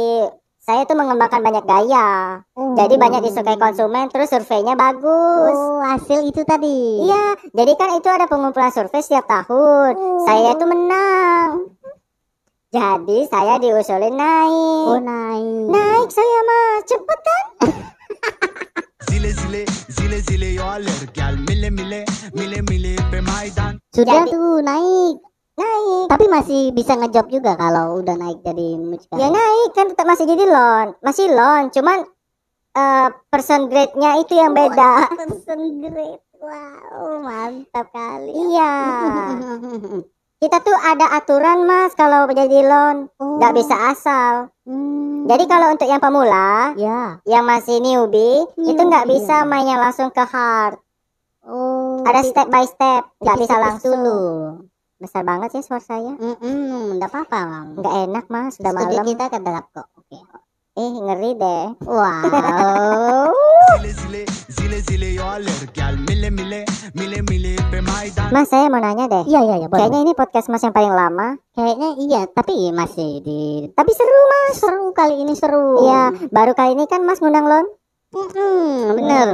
saya 0.68 0.84
tuh 0.84 1.00
mengembangkan 1.00 1.40
banyak 1.40 1.64
gaya. 1.64 2.44
Jadi 2.52 3.00
banyak 3.00 3.24
disukai 3.24 3.56
konsumen, 3.56 4.12
terus 4.12 4.28
surveinya 4.28 4.76
bagus. 4.76 5.56
Oh, 5.56 5.80
hasil 5.80 6.28
itu 6.28 6.44
tadi. 6.44 7.08
Iya, 7.08 7.40
jadi 7.56 7.72
kan 7.72 7.96
itu 7.96 8.04
ada 8.12 8.28
pengumpulan 8.28 8.68
survei 8.68 9.00
setiap 9.00 9.24
tahun. 9.24 9.96
Saya 10.28 10.60
tuh 10.60 10.68
menang. 10.68 11.72
Jadi 12.68 13.24
saya 13.32 13.56
diusulin 13.56 14.12
naik. 14.12 14.84
Oh, 14.92 15.00
naik. 15.00 15.72
Naik 15.72 16.08
saya 16.12 16.38
mah, 16.44 16.72
cepet 16.84 17.18
kan? 17.24 17.44
Zile 19.08 19.32
zile 19.32 19.62
zile 19.88 20.18
zile 20.20 20.48
yo 20.52 20.68
alır 20.68 21.08
gel 21.16 21.40
mile 21.48 21.72
mile 21.72 22.04
mile 22.36 22.60
mile 22.68 22.92
pe 23.08 23.24
Sudah 23.96 24.20
Jadi- 24.20 24.36
tuh 24.36 24.60
naik. 24.60 25.16
Naik. 25.58 26.06
Tapi 26.06 26.24
masih 26.30 26.60
bisa 26.70 26.94
ngejob 26.94 27.26
juga 27.34 27.58
kalau 27.58 27.98
udah 27.98 28.14
naik 28.14 28.46
jadi 28.46 28.78
mucikari. 28.78 29.18
Ya 29.18 29.28
naik 29.28 29.70
kan 29.74 29.86
tetap 29.90 30.06
masih 30.06 30.24
jadi 30.30 30.44
loan, 30.46 30.94
masih 31.02 31.26
loan, 31.34 31.74
cuman 31.74 32.06
eh 32.78 33.08
person 33.26 33.66
grade-nya 33.66 34.22
itu 34.22 34.38
yang 34.38 34.54
beda. 34.54 34.92
Person 35.18 35.82
grade. 35.82 36.22
Wow, 36.38 37.26
mantap 37.26 37.90
kali. 37.90 38.30
Iya. 38.30 38.74
Kita 40.38 40.62
tuh 40.62 40.78
ada 40.78 41.18
aturan 41.18 41.66
mas 41.66 41.98
kalau 41.98 42.30
jadi 42.30 42.62
loan, 42.62 43.10
nggak 43.18 43.58
bisa 43.58 43.74
asal. 43.90 44.46
Hmm. 44.62 45.26
Jadi 45.26 45.50
kalau 45.50 45.74
untuk 45.74 45.90
yang 45.90 45.98
pemula, 45.98 46.78
ya. 46.78 47.18
yang 47.26 47.42
masih 47.42 47.82
newbie, 47.82 48.46
itu 48.54 48.78
nggak 48.78 49.10
Newbie, 49.10 49.18
bisa 49.18 49.42
mainnya 49.42 49.82
langsung 49.82 50.14
ke 50.14 50.22
hard. 50.22 50.78
Oh, 51.42 52.06
Ada 52.06 52.22
step 52.22 52.46
by 52.54 52.62
step, 52.70 53.02
nggak 53.18 53.36
bisa 53.42 53.56
langsung. 53.58 53.98
dulu. 53.98 54.22
Besar 54.98 55.22
banget 55.22 55.54
sih 55.54 55.62
suara 55.62 55.78
saya. 55.78 56.10
Mm-mm, 56.18 56.98
enggak 56.98 57.14
apa-apa, 57.14 57.38
Bang. 57.46 57.66
Nggak 57.78 57.94
enak 58.10 58.24
mas, 58.26 58.58
udah 58.58 58.72
Studio 58.74 58.98
malam. 58.98 59.06
kita 59.06 59.24
kedap 59.30 59.64
kok. 59.70 59.86
Oke. 59.94 60.18
Eh 60.74 60.90
ngeri 60.90 61.30
deh. 61.38 61.64
Wow. 61.86 63.30
Mas 68.28 68.50
saya 68.50 68.66
mau 68.66 68.82
nanya 68.82 69.06
deh. 69.06 69.22
Iya, 69.26 69.40
iya, 69.46 69.56
iya. 69.62 69.68
Kayaknya 69.70 70.00
ini 70.02 70.12
podcast 70.14 70.50
mas 70.50 70.66
yang 70.66 70.74
paling 70.74 70.90
lama. 70.90 71.38
Kayaknya 71.54 71.88
iya, 72.02 72.20
tapi 72.26 72.74
masih 72.74 73.22
di 73.22 73.70
Tapi 73.70 73.90
seru 73.94 74.20
mas. 74.26 74.54
seru 74.58 74.90
kali 74.90 75.22
ini 75.22 75.34
seru. 75.38 75.82
Iya, 75.86 76.10
baru 76.34 76.58
kali 76.58 76.74
ini 76.74 76.90
kan 76.90 77.06
mas 77.06 77.22
ngundang 77.22 77.46
loan. 77.46 77.66
Mm-mm, 78.10 78.98
bener. 78.98 79.28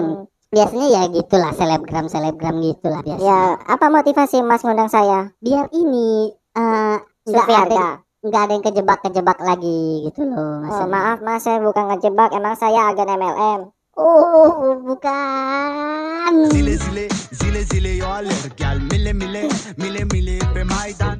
Biasanya 0.54 0.86
ya 0.86 1.02
gitulah 1.10 1.50
selebgram 1.50 2.06
selebgram 2.06 2.62
gitulah 2.62 3.02
biasa. 3.02 3.18
Ya, 3.26 3.58
apa 3.58 3.86
motivasi 3.90 4.38
mas 4.46 4.62
ngundang 4.62 4.86
saya? 4.86 5.34
Biar 5.42 5.66
ini 5.74 6.30
eh, 6.54 6.96
nggak 7.26 7.46
Survei 7.50 7.58
ada 7.58 7.86
nggak 8.24 8.40
ada 8.40 8.52
yang 8.54 8.64
kejebak 8.64 8.98
kejebak 9.02 9.38
lagi 9.42 10.06
gitu 10.06 10.22
loh. 10.24 10.62
Mas. 10.62 10.78
Oh, 10.78 10.86
maaf 10.86 11.18
mas, 11.20 11.42
saya 11.42 11.58
bukan 11.58 11.90
ngejebak. 11.90 12.30
Emang 12.32 12.54
saya 12.54 12.94
agen 12.94 13.10
MLM. 13.18 13.60
Oh, 13.98 14.78
bukan. 14.86 16.32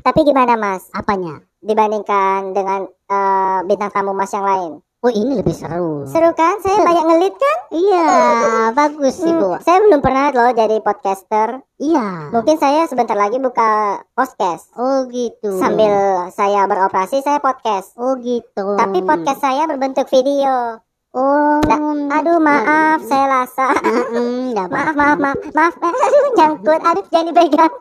Tapi 0.02 0.20
gimana 0.22 0.54
mas? 0.54 0.86
Apanya? 0.94 1.42
Dibandingkan 1.58 2.54
dengan 2.54 2.86
eh, 2.86 3.58
bintang 3.66 3.90
tamu 3.90 4.14
mas 4.14 4.30
yang 4.30 4.46
lain. 4.46 4.83
Oh, 5.04 5.12
ini 5.12 5.36
lebih 5.36 5.52
seru. 5.52 6.08
Seru 6.08 6.32
kan? 6.32 6.64
Saya 6.64 6.80
banyak 6.80 7.04
ngelit 7.04 7.36
kan? 7.36 7.56
Iya, 7.76 8.08
bagus 8.80 9.20
sih, 9.20 9.36
Bu. 9.36 9.52
Hmm, 9.52 9.60
saya 9.60 9.84
belum 9.84 10.00
pernah 10.00 10.32
loh 10.32 10.48
jadi 10.56 10.80
podcaster. 10.80 11.60
Iya. 11.76 12.32
Mungkin 12.32 12.56
saya 12.56 12.88
sebentar 12.88 13.12
lagi 13.12 13.36
buka 13.36 14.00
podcast. 14.16 14.72
Oh, 14.80 15.04
gitu. 15.12 15.60
Sambil 15.60 15.92
saya 16.32 16.64
beroperasi, 16.64 17.20
saya 17.20 17.36
podcast. 17.36 17.92
Oh, 18.00 18.16
gitu. 18.16 18.80
Tapi 18.80 19.04
podcast 19.04 19.44
saya 19.44 19.68
berbentuk 19.68 20.08
video. 20.08 20.80
Oh. 21.12 21.60
Nah, 21.68 22.18
aduh 22.24 22.40
maaf, 22.40 23.04
saya 23.04 23.28
lasa. 23.28 23.76
Nggak 24.16 24.66
apa-apa. 24.72 24.96
maaf, 24.96 25.18
maaf, 25.20 25.38
maaf, 25.52 25.74
maaf. 25.84 25.94
Aduh, 26.08 26.32
nyangkut. 26.32 26.80
Aduh, 26.80 27.04
jangan 27.12 27.28
dipegang. 27.28 27.74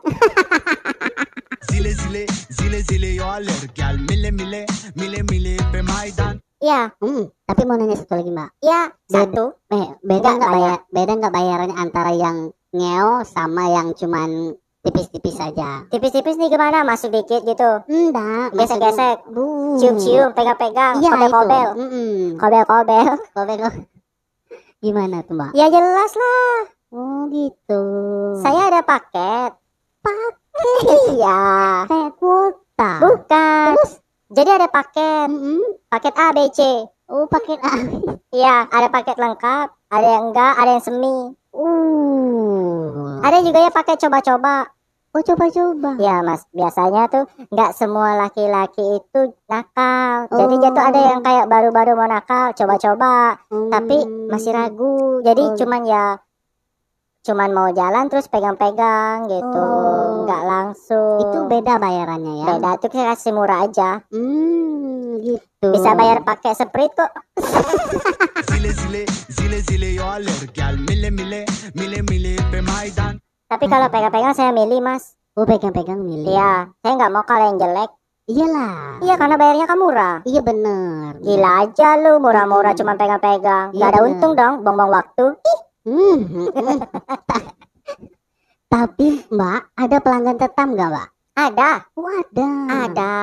Zile 1.72 1.92
zile 1.96 2.22
zile 2.52 2.78
zile 2.84 3.10
yo 3.16 3.24
alır 3.26 3.64
gel 3.72 3.96
mile 4.12 4.28
mile 4.30 4.68
mile 4.94 5.24
mile 5.32 5.56
pe 5.72 5.80
maydan 5.82 6.38
Ya, 6.64 6.96
Hmm, 6.96 7.28
tapi 7.44 7.62
mau 7.62 7.76
nanya 7.76 7.92
satu 7.92 8.16
lagi, 8.16 8.32
Mbak. 8.32 8.50
ya, 8.58 8.88
satu. 9.04 9.52
Eh, 9.68 9.86
beda 10.00 10.28
Nggak 10.32 10.48
bayar? 10.50 10.78
Beda 10.88 11.12
nggak 11.14 11.34
bayarannya 11.34 11.76
antara 11.76 12.12
yang 12.14 12.36
ngeo 12.70 13.20
sama 13.22 13.68
yang 13.68 13.92
cuman 13.92 14.56
tipis-tipis 14.80 15.36
saja? 15.36 15.84
Tipis-tipis 15.86 16.34
nih 16.34 16.48
gimana? 16.48 16.80
Masuk 16.82 17.12
dikit 17.12 17.44
gitu. 17.44 17.70
Enggak. 17.84 18.56
Gesek-gesek. 18.56 19.28
Cium-cium, 19.76 20.32
pegang-pegang, 20.32 21.00
Iya, 21.00 21.10
kobel-kobel. 21.10 21.68
itu. 21.68 21.80
Mm-mm. 21.82 22.16
Kobel-kobel. 22.36 23.06
Kobel. 23.30 23.58
Gimana 24.80 25.20
tuh, 25.20 25.34
Mbak? 25.34 25.50
Ya 25.52 25.66
jelas 25.68 26.12
lah. 26.14 26.56
Oh, 26.90 27.28
gitu. 27.28 27.82
Saya 28.40 28.70
ada 28.70 28.80
paket. 28.80 29.52
Paket? 30.00 30.32
Iya. 31.12 31.44
kayak 31.84 32.12
kuota. 32.16 32.92
Bukan. 33.02 33.72
Jadi 34.30 34.48
ada 34.50 34.68
paket. 34.70 35.28
Mm-mm. 35.28 35.73
Paket 35.94 36.18
A, 36.18 36.34
B, 36.34 36.50
C. 36.50 36.58
Oh, 37.06 37.30
paket 37.30 37.62
A. 37.62 37.70
Iya, 38.34 38.66
ada 38.66 38.90
paket 38.90 39.14
lengkap. 39.14 39.94
Ada 39.94 40.08
yang 40.10 40.24
enggak, 40.34 40.52
ada 40.58 40.70
yang 40.74 40.82
semi. 40.82 41.38
Uh. 41.54 43.22
Ada 43.22 43.46
juga 43.46 43.62
ya 43.62 43.70
paket 43.70 44.02
coba-coba. 44.02 44.66
Oh, 45.14 45.22
coba-coba. 45.22 45.94
Ya 46.02 46.18
mas, 46.26 46.42
biasanya 46.50 47.06
tuh 47.06 47.30
nggak 47.54 47.78
semua 47.78 48.18
laki-laki 48.18 48.98
itu 48.98 49.20
nakal. 49.46 50.26
Jadi 50.34 50.54
Oh. 50.58 50.60
jatuh 50.66 50.82
ada 50.82 51.00
yang 51.14 51.22
kayak 51.22 51.46
baru-baru 51.46 51.94
mau 51.94 52.10
nakal, 52.10 52.50
coba-coba, 52.58 53.38
tapi 53.46 54.02
Hmm. 54.02 54.26
masih 54.34 54.50
ragu. 54.50 55.22
Jadi 55.22 55.42
Oh. 55.46 55.54
cuman 55.54 55.86
ya, 55.86 56.18
cuman 57.24 57.50
mau 57.50 57.72
jalan 57.72 58.04
terus 58.06 58.28
pegang-pegang 58.28 59.24
gitu, 59.26 59.64
Oh. 59.64 60.22
nggak 60.22 60.42
langsung. 60.44 61.24
Itu 61.24 61.48
beda 61.48 61.80
bayarannya 61.80 62.34
ya? 62.38 62.46
Beda 62.52 62.76
tuh 62.76 62.92
kita 62.92 63.10
kasih 63.10 63.32
murah 63.32 63.64
aja. 63.64 64.04
Hmm, 64.12 65.16
gitu. 65.18 65.72
Bisa 65.72 65.96
bayar 65.96 66.20
pakai 66.20 66.52
sprite 66.52 66.92
kok. 66.94 67.12
Zile 68.52 68.70
zile 68.70 69.02
zile 69.30 69.58
zile 69.58 69.88
yo 69.90 70.04
alır 70.04 70.52
gel 70.52 70.76
mile 70.78 71.08
mile 71.08 71.48
mile 71.72 72.00
mile 72.04 72.32
pe 72.44 72.60
maydan 72.60 73.16
Tapi 73.44 73.64
kalau 73.66 73.88
pegang-pegang 73.88 74.32
saya 74.32 74.52
milih 74.52 74.80
mas. 74.80 75.16
Oh, 75.32 75.44
pegang-pegang 75.44 75.98
milih. 75.98 76.28
Iya, 76.28 76.68
saya 76.78 76.92
nggak 76.94 77.10
mau 77.10 77.24
kalau 77.24 77.44
yang 77.46 77.58
jelek. 77.58 77.90
Iyalah. 78.24 79.00
Iya 79.00 79.14
karena 79.16 79.36
bayarnya 79.36 79.66
kan 79.66 79.78
murah. 79.78 80.16
Iya 80.22 80.40
bener. 80.40 81.20
Gila 81.20 81.50
aja 81.62 81.88
lu 81.98 82.16
murah-murah 82.18 82.72
cuma 82.72 82.94
pegang-pegang. 82.94 83.72
Iya, 83.72 83.80
Gak 83.80 83.88
ada 83.90 84.00
bener. 84.00 84.08
untung 84.10 84.32
dong, 84.32 84.54
bongbong 84.60 84.90
waktu. 84.90 85.24
Hmm. 85.84 86.48
Tapi 88.66 89.06
Mbak, 89.30 89.60
ada 89.76 89.96
pelanggan 90.00 90.36
tetap 90.40 90.66
nggak 90.66 90.90
Mbak? 90.90 91.08
Ada, 91.34 91.70
Oh 91.98 92.06
ada. 92.06 92.50
ada. 92.86 93.14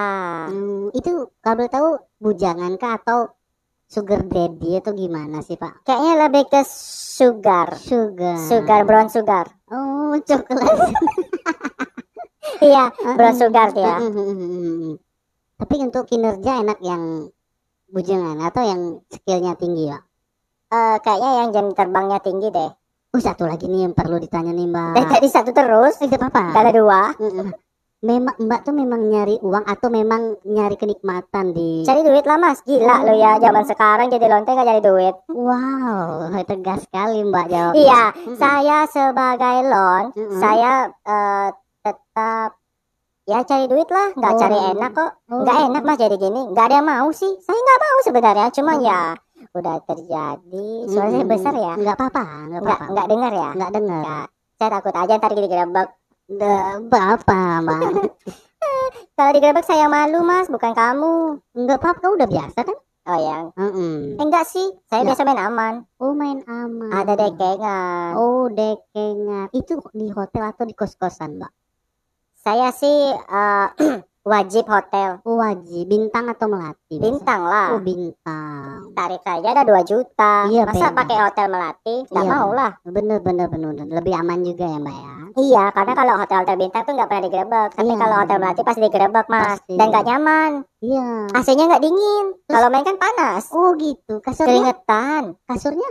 Hmm, 0.51 0.91
itu 0.91 1.31
kalau 1.39 1.63
tahu 1.71 1.87
bujangan 2.19 2.75
kah 2.75 2.99
atau 2.99 3.33
sugar 3.87 4.23
daddy 4.27 4.79
atau 4.79 4.91
gimana 4.95 5.39
sih 5.43 5.55
Pak? 5.55 5.83
Kayaknya 5.87 6.13
lebih 6.27 6.43
ke 6.47 6.61
sugar. 6.67 7.75
Sugar. 7.79 8.39
Sugar, 8.39 8.79
brown 8.87 9.07
sugar. 9.11 9.47
Oh 9.71 10.15
coklat. 10.21 10.65
Iya, 12.61 12.93
brown 13.17 13.37
sugar 13.37 13.73
dia. 13.73 13.97
Hmm. 14.01 14.97
Tapi 15.57 15.75
untuk 15.81 16.05
kinerja 16.05 16.61
enak 16.61 16.77
yang 16.85 17.29
bujangan 17.89 18.37
atau 18.37 18.61
yang 18.65 18.81
skillnya 19.09 19.57
tinggi 19.57 19.89
Pak? 19.89 20.03
Eh, 20.71 20.97
kayaknya 20.99 21.31
yang 21.37 21.49
jam 21.51 21.65
terbangnya 21.71 22.17
tinggi 22.17 22.47
deh. 22.47 22.71
Oh 23.11 23.19
satu 23.19 23.43
lagi 23.43 23.67
nih 23.67 23.83
yang 23.83 23.93
perlu 23.93 24.15
ditanya 24.17 24.49
nih 24.49 24.65
Mbak. 24.65 24.91
Dari 24.95 25.07
tadi 25.11 25.27
satu 25.27 25.51
terus, 25.51 25.99
Eh, 25.99 26.07
Tidak 26.07 26.15
apa-apa. 26.17 26.55
gak 26.55 26.63
ada 26.63 26.71
dua. 26.71 27.01
Mm-mm. 27.19 27.51
Memang 28.01 28.33
Mbak 28.33 28.61
tuh 28.63 28.73
memang 28.73 29.03
nyari 29.03 29.37
uang 29.37 29.61
atau 29.61 29.91
memang 29.91 30.39
nyari 30.41 30.73
kenikmatan 30.73 31.51
di 31.51 31.83
Cari 31.83 32.01
duit 32.01 32.23
lah 32.23 32.39
mas, 32.39 32.63
gila 32.63 33.03
lo 33.03 33.13
ya. 33.13 33.37
Zaman 33.37 33.61
sekarang 33.61 34.07
jadi 34.09 34.25
lonte 34.25 34.49
gak 34.49 34.63
jadi 34.63 34.81
duit. 34.81 35.15
Wow, 35.27 36.33
tegas 36.41 36.81
sekali 36.81 37.19
Mbak 37.21 37.45
jawab. 37.45 37.73
Iya, 37.75 38.03
saya 38.33 38.77
sebagai 38.87 39.57
lon, 39.67 40.03
Mm-mm. 40.15 40.39
saya 40.39 40.71
eh, 40.89 41.47
tetap 41.83 42.57
ya 43.21 43.43
cari 43.43 43.65
duit 43.67 43.85
lah, 43.87 44.07
nggak 44.11 44.33
Oh. 44.33 44.39
cari 44.39 44.57
enak 44.71 44.91
kok. 44.91 45.11
Oh. 45.29 45.45
Nggak 45.45 45.57
enak 45.67 45.83
mas 45.83 45.97
jadi 45.99 46.15
gini, 46.15 46.41
nggak 46.49 46.65
ada 46.65 46.75
yang 46.77 46.87
mau 46.87 47.09
sih. 47.11 47.31
Saya 47.37 47.53
nggak 47.55 47.81
mau 47.81 47.97
sebenarnya, 48.01 48.47
cuma 48.49 48.71
ya 48.81 49.01
udah 49.51 49.75
terjadi. 49.83 50.67
Suaranya 50.87 51.23
Mm-mm. 51.23 51.31
besar 51.31 51.53
ya, 51.55 51.73
Nggak 51.75 51.95
apa-apa, 51.99 52.23
nggak 52.23 52.61
nggak 52.61 52.61
apa-apa. 52.63 52.91
nggak 52.93 53.07
dengar 53.11 53.31
ya. 53.35 53.49
Nggak 53.55 53.71
dengar. 53.75 54.03
Ya, 54.03 54.19
saya 54.55 54.69
takut 54.71 54.95
aja 54.95 55.13
ntar 55.19 55.31
digerebek. 55.35 55.89
Apa, 56.91 57.39
Mbak. 57.59 57.81
Kalau 59.17 59.31
digerebek 59.35 59.65
saya 59.67 59.85
malu 59.91 60.23
mas, 60.23 60.47
bukan 60.47 60.71
kamu. 60.71 61.43
Nggak 61.53 61.77
apa-apa, 61.81 62.05
udah 62.15 62.27
biasa 62.29 62.59
kan? 62.63 62.77
Oh 63.01 63.17
yang, 63.17 63.49
Mm-mm. 63.57 64.21
eh, 64.21 64.21
enggak 64.21 64.45
sih, 64.45 64.77
saya 64.85 65.01
biasa 65.01 65.25
main 65.25 65.41
aman. 65.41 65.73
Oh 65.97 66.13
main 66.13 66.45
aman. 66.45 66.93
Ada 66.93 67.17
dekengan. 67.17 68.13
Oh 68.13 68.45
dekengan. 68.45 69.49
Itu 69.57 69.81
di 69.89 70.13
hotel 70.13 70.45
atau 70.45 70.69
di 70.69 70.77
kos-kosan, 70.77 71.41
Mbak? 71.41 71.51
Saya 72.37 72.69
sih 72.69 73.09
eh, 73.17 73.67
wajib 74.23 74.65
hotel 74.65 75.17
Wajib 75.21 75.85
bintang 75.85 76.25
atau 76.27 76.45
melati? 76.45 76.95
Bintang 76.95 77.41
lah 77.43 77.73
Oh 77.73 77.81
bintang. 77.81 78.91
tarif 78.91 79.21
saja 79.21 79.47
ada 79.49 79.63
2 79.63 79.81
juta 79.81 80.45
Iya, 80.45 80.63
masa 80.63 80.91
pakai 80.91 81.17
hotel 81.19 81.47
melati 81.47 81.95
nggak 82.05 82.21
Iya. 82.21 82.31
mau 82.31 82.49
lah 82.51 82.71
Bener 82.83 83.17
bener 83.17 83.47
bener 83.47 83.71
lebih 83.89 84.13
aman 84.13 84.39
juga 84.41 84.65
ya 84.65 84.77
mbak 84.77 84.93
ya. 84.93 85.13
iya 85.33 85.63
karena 85.71 85.93
kalau 85.93 86.13
hotel 86.15 86.37
hotel 86.39 86.57
bintang 86.57 86.83
tuh 86.83 86.93
nggak 86.93 87.07
pernah 87.07 87.23
digerebek 87.23 87.69
tapi 87.71 87.87
Iya. 87.87 87.97
kalau 87.97 88.15
hotel 88.17 88.37
melati 88.37 88.61
pasti 88.61 88.79
digerebek 88.81 89.25
mas 89.27 89.45
Pasti. 89.57 89.73
dan 89.75 89.87
nggak 89.89 90.05
nyaman 90.05 90.51
Iya. 90.81 91.07
AC-nya 91.31 91.63
nggak 91.67 91.81
dingin 91.81 92.25
kalau 92.45 92.67
main 92.67 92.83
kan 92.83 92.97
panas 92.97 93.43
Oh 93.49 93.73
gitu. 93.75 94.17
Kasurnya 94.19 94.49
keringetan 94.69 95.23
kasurnya? 95.45 95.89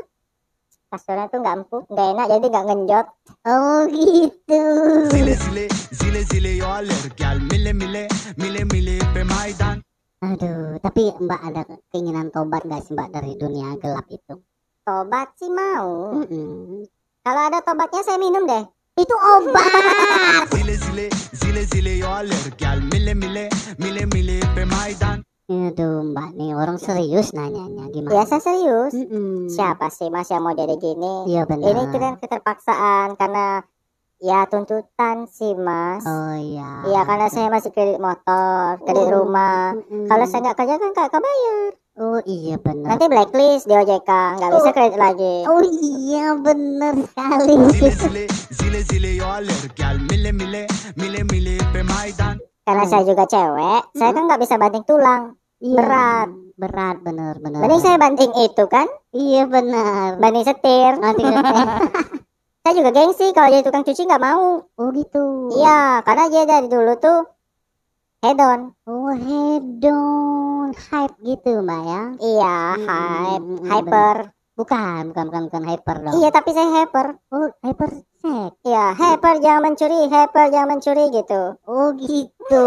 Kasurnya 0.91 1.27
tuh 1.27 1.39
nggak 1.39 1.57
empuk 1.57 1.83
nggak 1.87 2.09
enak 2.11 2.27
jadi 2.29 2.47
nggak 2.47 2.67
ngenjot 2.67 3.07
Oh 3.43 3.89
gitu. 3.89 4.63
Zile 5.09 5.33
zile 5.35 5.65
zile 5.91 6.21
zile 6.25 6.51
yo 6.57 6.69
alergal 6.69 7.41
mile 7.43 7.73
mile 7.73 8.05
mile 8.37 8.63
mile 8.67 8.97
pe 9.11 9.23
maidan 9.25 9.79
Aduh, 10.21 10.77
tapi 10.79 11.09
mbak 11.17 11.41
ada 11.41 11.63
keinginan 11.89 12.29
tobat 12.29 12.61
gak 12.63 12.85
sih 12.85 12.93
mbak 12.93 13.09
dari 13.09 13.33
dunia 13.35 13.73
gelap 13.79 14.05
itu? 14.07 14.37
tobat 14.83 15.33
sih 15.35 15.49
mau 15.49 16.13
Mm-mm. 16.13 16.85
kalau 17.23 17.43
ada 17.43 17.63
tobatnya 17.63 18.03
saya 18.03 18.19
minum 18.19 18.45
deh 18.45 18.65
Itu 18.99 19.15
obat. 19.17 19.65
zile 20.51 20.75
zile 20.77 21.07
zile 21.33 21.63
zile 21.65 21.93
yo 21.97 22.11
alergal 22.11 22.83
mile 22.85 23.15
mile 23.15 23.47
mile 23.79 24.05
mile 24.07 24.37
pe 24.53 24.67
maidan 24.67 25.25
Aduh 25.51 26.07
mbak 26.07 26.31
nih 26.33 26.55
orang 26.55 26.79
serius 26.79 27.35
nanyanya 27.35 27.91
gimana? 27.91 28.07
biasa 28.09 28.39
serius 28.39 28.95
Mm-mm. 28.95 29.51
siapa 29.51 29.91
sih 29.91 30.07
mas 30.07 30.31
yang 30.31 30.47
mau 30.47 30.55
jadi 30.55 30.79
gini 30.79 31.27
Iya 31.27 31.43
benar. 31.43 31.67
ini 31.67 31.91
kan 31.91 32.15
keterpaksaan 32.17 33.19
karena 33.19 33.67
ya 34.17 34.47
tuntutan 34.47 35.27
sih 35.27 35.59
mas 35.59 36.07
Oh 36.07 36.33
iya. 36.33 36.87
Iya 36.87 37.03
karena 37.03 37.27
saya 37.27 37.51
masih 37.51 37.75
kredit 37.75 37.99
motor, 37.99 38.79
kredit 38.81 39.11
Oh. 39.11 39.27
rumah. 39.27 39.75
Mm-mm. 39.75 40.07
Kalau 40.07 40.23
saya 40.25 40.41
nggak 40.41 40.57
kerja 40.57 40.75
kan 40.77 40.91
nggak 40.93 41.11
kebayar. 41.11 41.71
Oh 41.99 42.21
iya 42.23 42.55
benar. 42.57 42.87
Nanti 42.87 43.05
blacklist 43.11 43.67
di 43.67 43.75
OJK, 43.75 44.11
nggak 44.39 44.51
bisa 44.55 44.71
kredit 44.71 44.97
lagi. 44.97 45.37
Oh 45.45 45.61
iya 45.61 46.27
benar 46.33 46.95
sekali. 46.95 47.55
Karena 52.63 52.85
saya 52.87 53.03
juga 53.03 53.25
cewek, 53.27 53.83
saya 53.93 54.11
kan 54.15 54.23
nggak 54.25 54.41
bisa 54.41 54.55
banting 54.55 54.87
tulang. 54.87 55.40
Iya, 55.61 55.77
Berat. 55.77 56.29
Berat 56.57 56.97
benar 57.01 57.35
benar. 57.41 57.61
Mending 57.65 57.81
saya 57.81 57.97
banting 57.97 58.33
itu 58.37 58.65
kan, 58.69 58.89
Iya 59.13 59.45
benar. 59.45 60.17
banting 60.17 60.45
setir. 60.45 60.93
Nanti 60.97 61.23
Saya 62.61 62.77
juga 62.77 62.93
gengsi 62.93 63.33
kalau 63.33 63.49
jadi 63.49 63.65
tukang 63.65 63.85
cuci 63.85 64.05
nggak 64.05 64.21
mau. 64.21 64.69
Oh 64.77 64.89
gitu. 64.93 65.49
Iya, 65.57 66.05
karena 66.05 66.29
dia 66.29 66.45
dari 66.45 66.69
dulu 66.69 66.93
tuh 67.01 67.25
hedon. 68.21 68.77
Oh 68.85 69.09
hedon 69.17 70.69
hype 70.77 71.17
gitu 71.25 71.65
mbak 71.65 71.81
ya? 71.83 72.03
Iya, 72.21 72.57
Hmm, 72.77 72.85
hype, 72.85 73.41
hmm, 73.41 73.57
hmm, 73.65 73.69
hyper. 73.73 74.17
Bukan 74.61 75.03
bukan 75.09 75.25
bukan 75.33 75.43
bukan 75.49 75.63
hyper 75.65 75.97
dong. 76.05 76.13
Iya, 76.21 76.29
tapi 76.29 76.51
saya 76.53 76.69
hyper. 76.69 77.07
Oh 77.33 77.49
hyper 77.65 77.89
sex. 78.21 78.51
Iya, 78.69 78.85
hyper 78.95 79.35
jangan 79.41 79.63
mencuri, 79.73 80.01
hyper 80.07 80.45
jangan 80.53 80.69
mencuri 80.77 81.05
gitu. 81.11 81.43
Oh 81.65 81.89
gitu. 81.97 82.67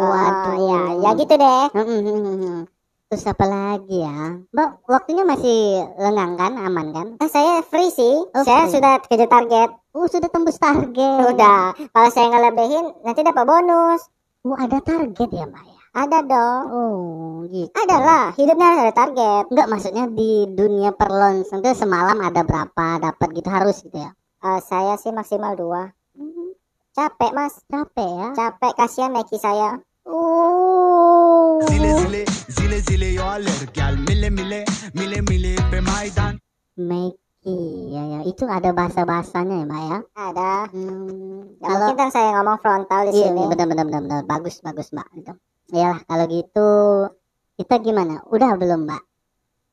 Waduh, 0.00 0.56
Waduh. 0.56 0.56
ya, 0.64 0.80
ya 1.04 1.10
gitu 1.20 1.34
deh. 1.36 1.64
Mm-mm. 1.76 2.66
Terus 3.12 3.30
apa 3.30 3.46
lagi 3.46 4.02
ya? 4.02 4.42
Mbak, 4.50 4.90
waktunya 4.90 5.22
masih 5.22 5.86
lengang 6.00 6.34
kan? 6.34 6.52
Aman 6.56 6.90
kan? 6.90 7.06
Ah, 7.20 7.30
saya 7.30 7.62
free 7.62 7.92
sih. 7.92 8.26
Oh, 8.32 8.42
saya 8.42 8.66
sudah 8.66 8.98
kejar 9.06 9.28
target. 9.30 9.70
Oh, 9.94 10.08
sudah 10.08 10.26
tembus 10.32 10.58
target. 10.58 11.22
Udah. 11.30 11.76
Kalau 11.94 12.10
saya 12.10 12.32
ngelebihin 12.32 13.04
nanti 13.06 13.20
dapat 13.22 13.44
bonus. 13.46 14.08
Oh, 14.42 14.56
ada 14.58 14.82
target 14.82 15.30
ya, 15.30 15.46
Mbak 15.46 15.62
ya? 15.62 15.80
Ada 15.94 16.18
dong. 16.26 16.64
Oh, 16.74 17.46
gitu. 17.46 17.70
Ada 17.70 17.96
lah. 18.02 18.26
Hidupnya 18.34 18.68
ada 18.82 18.90
target. 18.90 19.44
Enggak, 19.52 19.68
maksudnya 19.70 20.04
di 20.10 20.50
dunia 20.50 20.90
perlonsen 20.90 21.62
itu 21.62 21.70
semalam 21.86 22.18
ada 22.18 22.42
berapa 22.42 22.98
dapat 22.98 23.28
gitu 23.30 23.48
harus 23.52 23.78
gitu 23.84 24.02
ya? 24.02 24.10
Ah, 24.44 24.60
saya 24.60 24.94
sih 24.94 25.08
maksimal 25.08 25.56
dua. 25.56 25.88
Capek 26.92 27.32
mas. 27.32 27.64
Capek 27.66 28.04
ya? 28.06 28.28
Capek. 28.34 28.72
Kasihan 28.76 29.10
Meki 29.10 29.40
saya. 29.40 29.80
Oh. 30.04 31.64
zile 31.64 31.96
zile 31.96 32.22
zile 32.46 32.78
zile 32.78 33.08
yo 33.10 33.24
alergal 33.24 33.96
mile 33.98 34.28
mile 34.28 34.60
mile 34.92 35.18
mile 35.24 35.56
pe 35.64 35.80
maidan 35.80 36.36
Meki, 36.76 37.56
ya 37.88 38.02
ya. 38.04 38.20
Itu 38.22 38.44
ada 38.44 38.68
bahasa-bahasanya 38.70 39.54
ya, 39.54 39.66
Mbak 39.66 39.82
ya? 39.82 39.98
Ada. 40.12 40.52
Hmm, 40.68 41.56
Gak 41.56 41.68
mungkin 41.72 41.96
kan 41.96 42.10
saya 42.10 42.36
ngomong 42.36 42.60
frontal 42.60 43.08
di 43.08 43.16
Iya, 43.16 43.32
sini. 43.32 43.48
benar 43.48 43.64
benar 43.64 43.84
benar 43.88 44.02
benar. 44.02 44.20
Bagus 44.24 44.60
bagus 44.60 44.92
mbak. 44.92 45.08
Itu. 45.14 45.32
Iyalah 45.72 46.04
kalau 46.04 46.24
gitu 46.28 46.68
kita 47.56 47.80
gimana? 47.80 48.20
Udah 48.28 48.60
belum 48.60 48.84
mbak? 48.84 49.00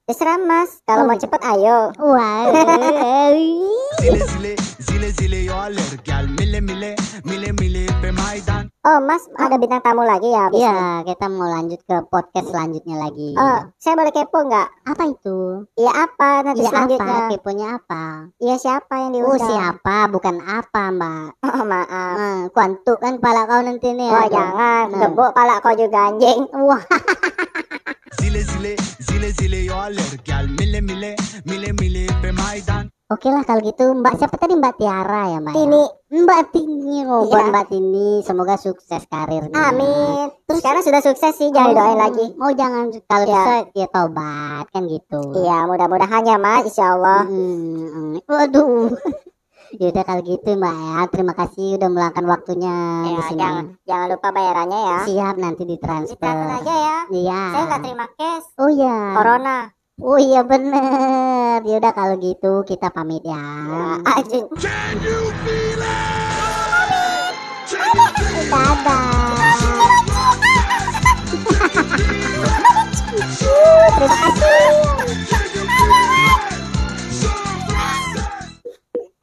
Terserah 0.08 0.40
mas. 0.40 0.80
Kalau 0.88 1.04
Oh, 1.04 1.08
mau 1.12 1.20
gitu. 1.20 1.28
cepet 1.28 1.42
ayo. 1.44 1.78
Wah. 2.00 2.46
zile 4.02 4.20
zile 4.26 4.54
zile 4.80 5.10
zile 5.12 5.40
yo 5.46 5.56
alergal 5.56 6.26
mile 6.30 6.60
mile 6.60 6.92
mile 7.24 7.50
mile 7.54 7.84
pe 8.02 8.10
maidan 8.12 8.66
Oh 8.82 8.98
mas, 8.98 9.22
ada 9.38 9.62
bintang 9.62 9.78
tamu 9.80 10.02
lagi 10.02 10.26
ya? 10.26 10.50
Iya 10.50 10.74
kita 11.06 11.30
mau 11.30 11.46
lanjut 11.46 11.78
ke 11.86 12.02
podcast 12.10 12.50
selanjutnya 12.50 12.98
lagi. 12.98 13.38
Oh, 13.38 13.62
saya 13.78 13.94
boleh 13.94 14.10
kepo 14.10 14.42
nggak? 14.42 14.90
Apa 14.90 15.04
itu? 15.06 15.38
Iya 15.78 15.92
apa 16.02 16.42
nanti 16.42 16.66
Iya 16.66 16.70
selanjutnya? 16.74 17.14
apa? 17.22 17.30
Keponya 17.30 17.68
apa? 17.78 18.04
Iya 18.42 18.56
siapa 18.58 18.94
yang 18.98 19.12
Oh 19.14 19.38
diundang? 19.38 19.46
siapa? 19.46 19.98
Bukan 20.10 20.36
apa 20.42 20.84
mbak. 20.90 21.30
Oh, 21.52 21.62
maaf. 21.62 22.16
Ah, 22.18 22.42
kuantuk 22.50 22.98
kan 22.98 23.22
kepala 23.22 23.46
kau 23.46 23.62
nanti 23.62 23.94
nih. 23.94 24.10
Wah 24.10 24.26
Aduh. 24.26 24.34
jangan, 24.34 24.86
Nah. 24.90 25.00
gebuk 25.06 25.30
pala 25.32 25.56
kau 25.62 25.78
juga 25.78 26.00
anjing. 26.10 26.40
Wah. 26.66 26.82
zile 28.18 28.42
zile 28.42 28.74
zile 29.00 29.30
zile 29.32 29.60
yo 29.62 29.78
alergal 29.78 30.50
mile 30.50 30.82
mile 30.82 31.14
mile 31.46 31.70
mile 31.72 32.04
pe 32.18 32.34
maidan 32.34 32.90
Oke 33.12 33.28
lah 33.28 33.44
kalau 33.44 33.60
gitu 33.60 33.92
Mbak 33.92 34.14
siapa 34.16 34.36
tadi 34.36 34.56
Mbak 34.56 34.76
Tiara 34.78 35.24
ya 35.28 35.38
Mbak? 35.38 35.52
ya? 35.52 35.60
Ini, 35.62 35.84
Mbak 36.18 36.42
Tini 36.50 36.98
oh, 37.04 37.28
Iya. 37.28 37.44
Mbak 37.46 37.66
Tini 37.68 38.08
semoga 38.22 38.56
sukses 38.56 39.04
karirnya. 39.06 39.52
amin. 39.52 40.32
Terus 40.42 40.60
sekarang 40.60 40.80
sudah 40.82 41.02
sukses 41.02 41.34
sih, 41.34 41.50
jangan 41.50 41.76
doain 41.76 42.00
lagi. 42.00 42.26
Oh 42.38 42.52
jangan 42.52 42.88
kalau 43.06 43.26
Iya. 43.26 43.36
bisa 43.36 43.54
ya 43.74 43.88
tobat 43.88 44.66
kan 44.70 44.84
gitu. 44.86 45.20
Iya, 45.36 45.58
mudah-mudahan 45.66 46.24
ya 46.24 46.38
mas, 46.38 46.64
insya 46.66 46.96
Allah. 46.96 47.28
Hmm, 47.28 48.16
hmm. 48.16 48.16
Waduh. 48.24 48.96
Yaudah 49.82 50.04
kalau 50.04 50.22
gitu 50.22 50.50
Mbak 50.54 50.76
ya. 50.78 50.96
Terima 51.08 51.34
kasih 51.34 51.68
udah 51.76 51.90
meluangkan 51.90 52.26
waktunya 52.26 52.76
di 53.02 53.10
Ya, 53.10 53.22
sini. 53.26 53.40
jangan, 53.40 53.66
jangan 53.84 54.08
lupa 54.10 54.28
bayarannya 54.30 54.80
ya. 54.82 54.98
Siap 55.04 55.36
nanti 55.36 55.64
ditransfer. 55.64 56.16
Ditransfer 56.16 56.60
aja 56.60 56.76
ya. 56.78 56.98
Iya. 57.10 57.42
Saya 57.50 57.64
nggak 57.66 57.82
terima 57.82 58.08
cash. 58.14 58.48
Oh 58.56 58.68
iya. 58.68 58.98
Corona. 59.16 59.58
Oh 60.02 60.18
iya 60.18 60.42
bener. 60.42 61.62
Yaudah 61.62 61.94
kalau 61.94 62.18
gitu 62.18 62.66
kita 62.66 62.90
pamit 62.90 63.22
ya. 63.22 63.38
It 64.18 64.50
Dadah. 68.52 69.22
Terima 74.02 74.18
kasih 74.18 75.51